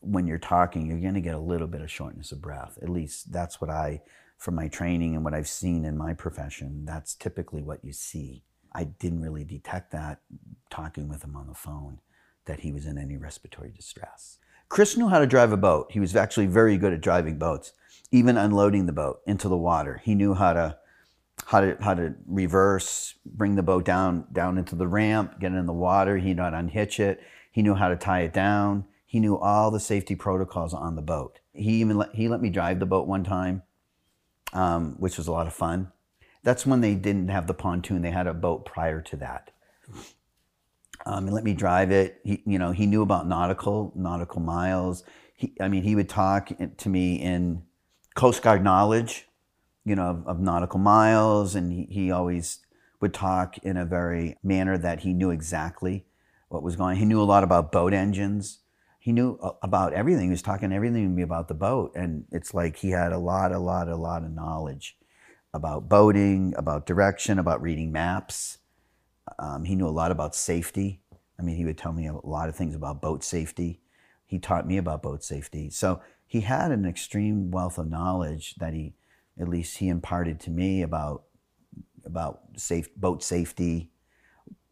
when 0.00 0.26
you're 0.26 0.38
talking. 0.38 0.86
You're 0.86 1.00
going 1.00 1.14
to 1.14 1.20
get 1.20 1.34
a 1.34 1.40
little 1.40 1.66
bit 1.66 1.82
of 1.82 1.90
shortness 1.90 2.32
of 2.32 2.40
breath. 2.40 2.78
At 2.82 2.88
least 2.88 3.32
that's 3.32 3.60
what 3.60 3.70
I, 3.70 4.00
from 4.38 4.54
my 4.54 4.68
training 4.68 5.14
and 5.14 5.24
what 5.24 5.34
I've 5.34 5.48
seen 5.48 5.84
in 5.84 5.96
my 5.96 6.12
profession, 6.12 6.84
that's 6.84 7.14
typically 7.14 7.62
what 7.62 7.84
you 7.84 7.92
see. 7.92 8.44
I 8.72 8.84
didn't 8.84 9.22
really 9.22 9.44
detect 9.44 9.92
that 9.92 10.20
talking 10.70 11.08
with 11.08 11.24
him 11.24 11.36
on 11.36 11.46
the 11.46 11.54
phone 11.54 12.00
that 12.44 12.60
he 12.60 12.72
was 12.72 12.86
in 12.86 12.98
any 12.98 13.16
respiratory 13.16 13.72
distress. 13.74 14.38
Chris 14.68 14.96
knew 14.96 15.08
how 15.08 15.18
to 15.18 15.26
drive 15.26 15.52
a 15.52 15.56
boat. 15.56 15.90
He 15.92 16.00
was 16.00 16.16
actually 16.16 16.46
very 16.46 16.76
good 16.76 16.92
at 16.92 17.00
driving 17.00 17.38
boats, 17.38 17.72
even 18.10 18.36
unloading 18.36 18.86
the 18.86 18.92
boat 18.92 19.20
into 19.26 19.48
the 19.48 19.56
water. 19.56 20.00
He 20.04 20.14
knew 20.14 20.34
how 20.34 20.52
to 20.52 20.78
how 21.44 21.60
to 21.60 21.76
how 21.80 21.94
to 21.94 22.14
reverse, 22.26 23.14
bring 23.24 23.56
the 23.56 23.62
boat 23.62 23.84
down 23.84 24.26
down 24.32 24.58
into 24.58 24.74
the 24.74 24.88
ramp, 24.88 25.38
get 25.38 25.52
it 25.52 25.56
in 25.56 25.66
the 25.66 25.72
water. 25.72 26.16
He 26.16 26.34
knew 26.34 26.42
how 26.42 26.50
to 26.50 26.58
unhitch 26.58 26.98
it. 26.98 27.20
He 27.52 27.62
knew 27.62 27.74
how 27.74 27.88
to 27.88 27.96
tie 27.96 28.20
it 28.20 28.32
down. 28.32 28.84
He 29.06 29.20
knew 29.20 29.38
all 29.38 29.70
the 29.70 29.80
safety 29.80 30.16
protocols 30.16 30.74
on 30.74 30.96
the 30.96 31.02
boat. 31.02 31.38
He 31.52 31.74
even 31.80 31.96
let, 31.96 32.14
he 32.14 32.28
let 32.28 32.42
me 32.42 32.50
drive 32.50 32.80
the 32.80 32.86
boat 32.86 33.06
one 33.06 33.24
time, 33.24 33.62
um, 34.56 34.96
which 34.98 35.18
was 35.18 35.28
a 35.28 35.32
lot 35.32 35.46
of 35.46 35.52
fun. 35.52 35.92
That's 36.42 36.64
when 36.64 36.80
they 36.80 36.94
didn't 36.94 37.28
have 37.28 37.46
the 37.46 37.54
pontoon. 37.54 38.00
They 38.02 38.10
had 38.10 38.26
a 38.26 38.32
boat 38.32 38.64
prior 38.64 39.02
to 39.02 39.16
that. 39.16 39.50
Um, 41.04 41.26
and 41.26 41.34
let 41.34 41.44
me 41.44 41.52
drive 41.52 41.90
it. 41.90 42.20
He, 42.24 42.42
you 42.46 42.58
know, 42.58 42.72
he 42.72 42.86
knew 42.86 43.02
about 43.02 43.28
nautical 43.28 43.92
nautical 43.94 44.40
miles. 44.40 45.04
He, 45.34 45.52
I 45.60 45.68
mean, 45.68 45.82
he 45.82 45.94
would 45.94 46.08
talk 46.08 46.50
to 46.78 46.88
me 46.88 47.16
in 47.16 47.62
Coast 48.14 48.42
Guard 48.42 48.64
knowledge, 48.64 49.28
you 49.84 49.94
know, 49.94 50.06
of, 50.06 50.26
of 50.26 50.40
nautical 50.40 50.80
miles, 50.80 51.54
and 51.54 51.70
he, 51.70 51.86
he 51.90 52.10
always 52.10 52.60
would 53.00 53.12
talk 53.12 53.58
in 53.58 53.76
a 53.76 53.84
very 53.84 54.36
manner 54.42 54.78
that 54.78 55.00
he 55.00 55.12
knew 55.12 55.30
exactly 55.30 56.06
what 56.48 56.62
was 56.62 56.76
going. 56.76 56.96
He 56.96 57.04
knew 57.04 57.20
a 57.20 57.24
lot 57.24 57.44
about 57.44 57.70
boat 57.70 57.92
engines. 57.92 58.60
He 59.06 59.12
knew 59.12 59.38
about 59.62 59.92
everything. 59.92 60.24
He 60.24 60.30
was 60.30 60.42
talking 60.42 60.72
everything 60.72 61.04
to 61.04 61.08
me 61.08 61.22
about 61.22 61.46
the 61.46 61.54
boat, 61.54 61.92
and 61.94 62.24
it's 62.32 62.52
like 62.52 62.74
he 62.74 62.90
had 62.90 63.12
a 63.12 63.18
lot, 63.18 63.52
a 63.52 63.58
lot, 63.60 63.86
a 63.86 63.94
lot 63.94 64.24
of 64.24 64.32
knowledge 64.32 64.96
about 65.54 65.88
boating, 65.88 66.52
about 66.56 66.86
direction, 66.86 67.38
about 67.38 67.62
reading 67.62 67.92
maps. 67.92 68.58
Um, 69.38 69.62
he 69.62 69.76
knew 69.76 69.86
a 69.86 69.90
lot 69.94 70.10
about 70.10 70.34
safety. 70.34 71.02
I 71.38 71.42
mean, 71.42 71.54
he 71.54 71.64
would 71.64 71.78
tell 71.78 71.92
me 71.92 72.08
a 72.08 72.14
lot 72.14 72.48
of 72.48 72.56
things 72.56 72.74
about 72.74 73.00
boat 73.00 73.22
safety. 73.22 73.80
He 74.24 74.40
taught 74.40 74.66
me 74.66 74.76
about 74.76 75.04
boat 75.04 75.22
safety. 75.22 75.70
So 75.70 76.00
he 76.26 76.40
had 76.40 76.72
an 76.72 76.84
extreme 76.84 77.52
wealth 77.52 77.78
of 77.78 77.88
knowledge 77.88 78.56
that 78.56 78.74
he, 78.74 78.96
at 79.38 79.46
least 79.46 79.78
he 79.78 79.86
imparted 79.86 80.40
to 80.40 80.50
me 80.50 80.82
about 80.82 81.22
about 82.04 82.40
safe 82.56 82.92
boat 82.96 83.22
safety, 83.22 83.92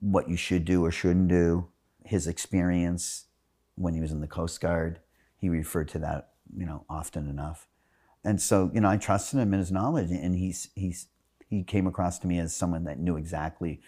what 0.00 0.28
you 0.28 0.36
should 0.36 0.64
do 0.64 0.84
or 0.84 0.90
shouldn't 0.90 1.28
do. 1.28 1.68
His 2.04 2.26
experience 2.26 3.26
when 3.76 3.94
he 3.94 4.00
was 4.00 4.12
in 4.12 4.20
the 4.20 4.26
Coast 4.26 4.60
Guard, 4.60 5.00
he 5.36 5.48
referred 5.48 5.88
to 5.88 5.98
that, 6.00 6.30
you 6.56 6.66
know, 6.66 6.84
often 6.88 7.28
enough. 7.28 7.66
And 8.24 8.40
so, 8.40 8.70
you 8.72 8.80
know, 8.80 8.88
I 8.88 8.96
trusted 8.96 9.38
him 9.38 9.52
in 9.52 9.58
his 9.58 9.72
knowledge, 9.72 10.10
and 10.10 10.34
he's 10.34 10.70
he's 10.74 11.08
he 11.48 11.62
came 11.62 11.86
across 11.86 12.18
to 12.20 12.26
me 12.26 12.38
as 12.38 12.54
someone 12.54 12.84
that 12.84 12.98
knew 12.98 13.16
exactly, 13.16 13.80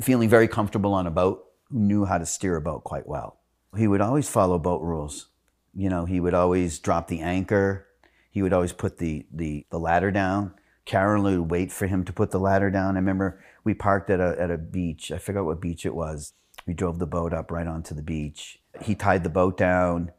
feeling 0.00 0.28
very 0.28 0.48
comfortable 0.48 0.94
on 0.94 1.06
a 1.06 1.10
boat, 1.10 1.44
who 1.70 1.80
knew 1.80 2.04
how 2.04 2.18
to 2.18 2.26
steer 2.26 2.56
a 2.56 2.60
boat 2.60 2.84
quite 2.84 3.06
well. 3.06 3.40
He 3.76 3.88
would 3.88 4.00
always 4.00 4.28
follow 4.28 4.58
boat 4.58 4.82
rules. 4.82 5.28
You 5.74 5.88
know, 5.90 6.04
he 6.04 6.20
would 6.20 6.34
always 6.34 6.78
drop 6.78 7.08
the 7.08 7.20
anchor. 7.20 7.86
He 8.30 8.42
would 8.42 8.52
always 8.52 8.72
put 8.72 8.98
the 8.98 9.26
the, 9.32 9.66
the 9.70 9.78
ladder 9.78 10.10
down. 10.10 10.54
Carolyn 10.84 11.40
would 11.40 11.50
wait 11.50 11.70
for 11.70 11.86
him 11.86 12.04
to 12.04 12.12
put 12.12 12.30
the 12.30 12.40
ladder 12.40 12.70
down. 12.70 12.96
I 12.96 13.00
remember 13.00 13.44
we 13.64 13.74
parked 13.74 14.08
at 14.08 14.20
a, 14.20 14.40
at 14.40 14.50
a 14.50 14.56
beach. 14.56 15.12
I 15.12 15.18
forgot 15.18 15.44
what 15.44 15.60
beach 15.60 15.84
it 15.84 15.94
was. 15.94 16.32
We 16.68 16.74
drove 16.74 16.98
the 16.98 17.06
boat 17.06 17.32
up 17.32 17.50
right 17.50 17.66
onto 17.66 17.94
the 17.94 18.02
beach. 18.02 18.60
He 18.82 18.94
tied 18.94 19.24
the 19.24 19.30
boat 19.30 19.56
down. 19.56 20.12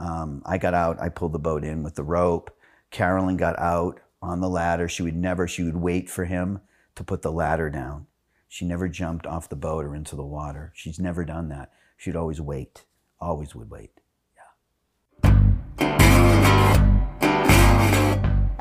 Um, 0.00 0.42
I 0.44 0.58
got 0.58 0.74
out. 0.74 1.00
I 1.00 1.08
pulled 1.08 1.32
the 1.32 1.38
boat 1.38 1.62
in 1.62 1.84
with 1.84 1.94
the 1.94 2.02
rope. 2.02 2.50
Carolyn 2.90 3.36
got 3.36 3.56
out 3.56 4.00
on 4.20 4.40
the 4.40 4.48
ladder. 4.48 4.88
She 4.88 5.04
would 5.04 5.14
never, 5.14 5.46
she 5.46 5.62
would 5.62 5.76
wait 5.76 6.10
for 6.10 6.24
him 6.24 6.60
to 6.96 7.04
put 7.04 7.22
the 7.22 7.30
ladder 7.30 7.70
down. 7.70 8.08
She 8.48 8.64
never 8.64 8.88
jumped 8.88 9.28
off 9.28 9.48
the 9.48 9.54
boat 9.54 9.84
or 9.84 9.94
into 9.94 10.16
the 10.16 10.24
water. 10.24 10.72
She's 10.74 10.98
never 10.98 11.24
done 11.24 11.50
that. 11.50 11.70
She'd 11.96 12.16
always 12.16 12.40
wait, 12.40 12.84
always 13.20 13.54
would 13.54 13.70
wait. 13.70 14.01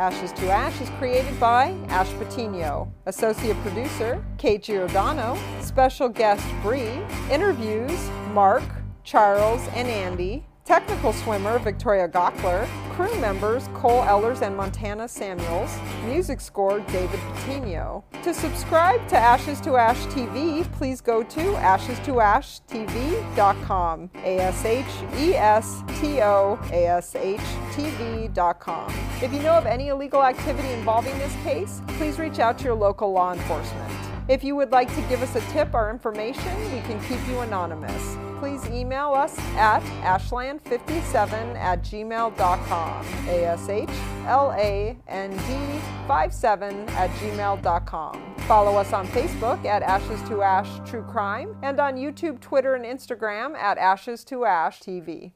Ashes 0.01 0.31
to 0.31 0.49
Ash 0.49 0.81
is 0.81 0.89
created 0.97 1.39
by 1.39 1.77
Ash 1.89 2.09
Patino, 2.13 2.91
associate 3.05 3.55
producer 3.57 4.25
Kate 4.39 4.63
Giordano, 4.63 5.37
special 5.59 6.09
guest 6.09 6.43
Bree, 6.63 6.99
interviews 7.29 8.09
Mark, 8.33 8.63
Charles, 9.03 9.61
and 9.75 9.87
Andy, 9.87 10.43
technical 10.65 11.13
swimmer 11.13 11.59
Victoria 11.59 12.07
Gockler, 12.07 12.67
crew 12.91 13.13
members 13.19 13.67
Cole 13.73 14.03
Ellers 14.03 14.41
and 14.41 14.55
Montana 14.55 15.07
Samuels, 15.07 15.77
music 16.05 16.41
score 16.41 16.79
David 16.81 17.19
Patino. 17.19 18.03
To 18.23 18.33
subscribe 18.33 19.07
to 19.09 19.17
Ashes 19.17 19.61
to 19.61 19.77
Ash 19.77 19.99
TV, 20.07 20.69
please 20.73 20.99
go 21.01 21.23
to 21.23 21.39
ashes2ashtv.com. 21.39 24.09
A 24.23 24.39
S 24.39 24.65
H 24.65 24.85
E 25.17 25.35
S 25.35 25.83
T 25.99 26.21
O 26.21 26.59
A 26.71 26.87
S 26.87 27.15
H 27.15 27.39
TV.com. 27.71 28.93
If 29.21 29.33
you 29.33 29.39
know 29.39 29.53
of 29.53 29.65
any 29.65 29.87
illegal 29.89 30.23
activity 30.23 30.71
involving 30.71 31.17
this 31.17 31.35
case, 31.43 31.81
please 31.97 32.19
reach 32.19 32.39
out 32.39 32.57
to 32.59 32.65
your 32.65 32.75
local 32.75 33.11
law 33.11 33.33
enforcement. 33.33 33.91
If 34.27 34.43
you 34.43 34.55
would 34.55 34.71
like 34.71 34.93
to 34.95 35.01
give 35.09 35.21
us 35.21 35.35
a 35.35 35.41
tip 35.51 35.73
or 35.73 35.89
information, 35.89 36.71
we 36.71 36.81
can 36.81 36.99
keep 37.07 37.19
you 37.27 37.39
anonymous. 37.39 38.30
Please 38.41 38.65
email 38.69 39.13
us 39.13 39.37
at 39.55 39.83
ashland57 40.01 41.55
at 41.55 41.83
gmail.com. 41.83 43.05
A 43.27 43.45
S 43.45 43.69
H 43.69 43.89
L 44.25 44.51
A 44.57 44.97
N 45.07 45.29
D 45.29 45.79
57 46.07 46.89
at 46.89 47.11
gmail.com. 47.11 48.35
Follow 48.47 48.77
us 48.77 48.93
on 48.93 49.05
Facebook 49.09 49.63
at 49.65 49.83
Ashes 49.83 50.27
to 50.27 50.41
Ash 50.41 50.89
True 50.89 51.03
Crime 51.03 51.55
and 51.61 51.79
on 51.79 51.97
YouTube, 51.97 52.39
Twitter, 52.39 52.73
and 52.73 52.83
Instagram 52.83 53.55
at 53.55 53.77
Ashes 53.77 54.23
to 54.23 54.45
Ash 54.45 54.79
TV. 54.79 55.33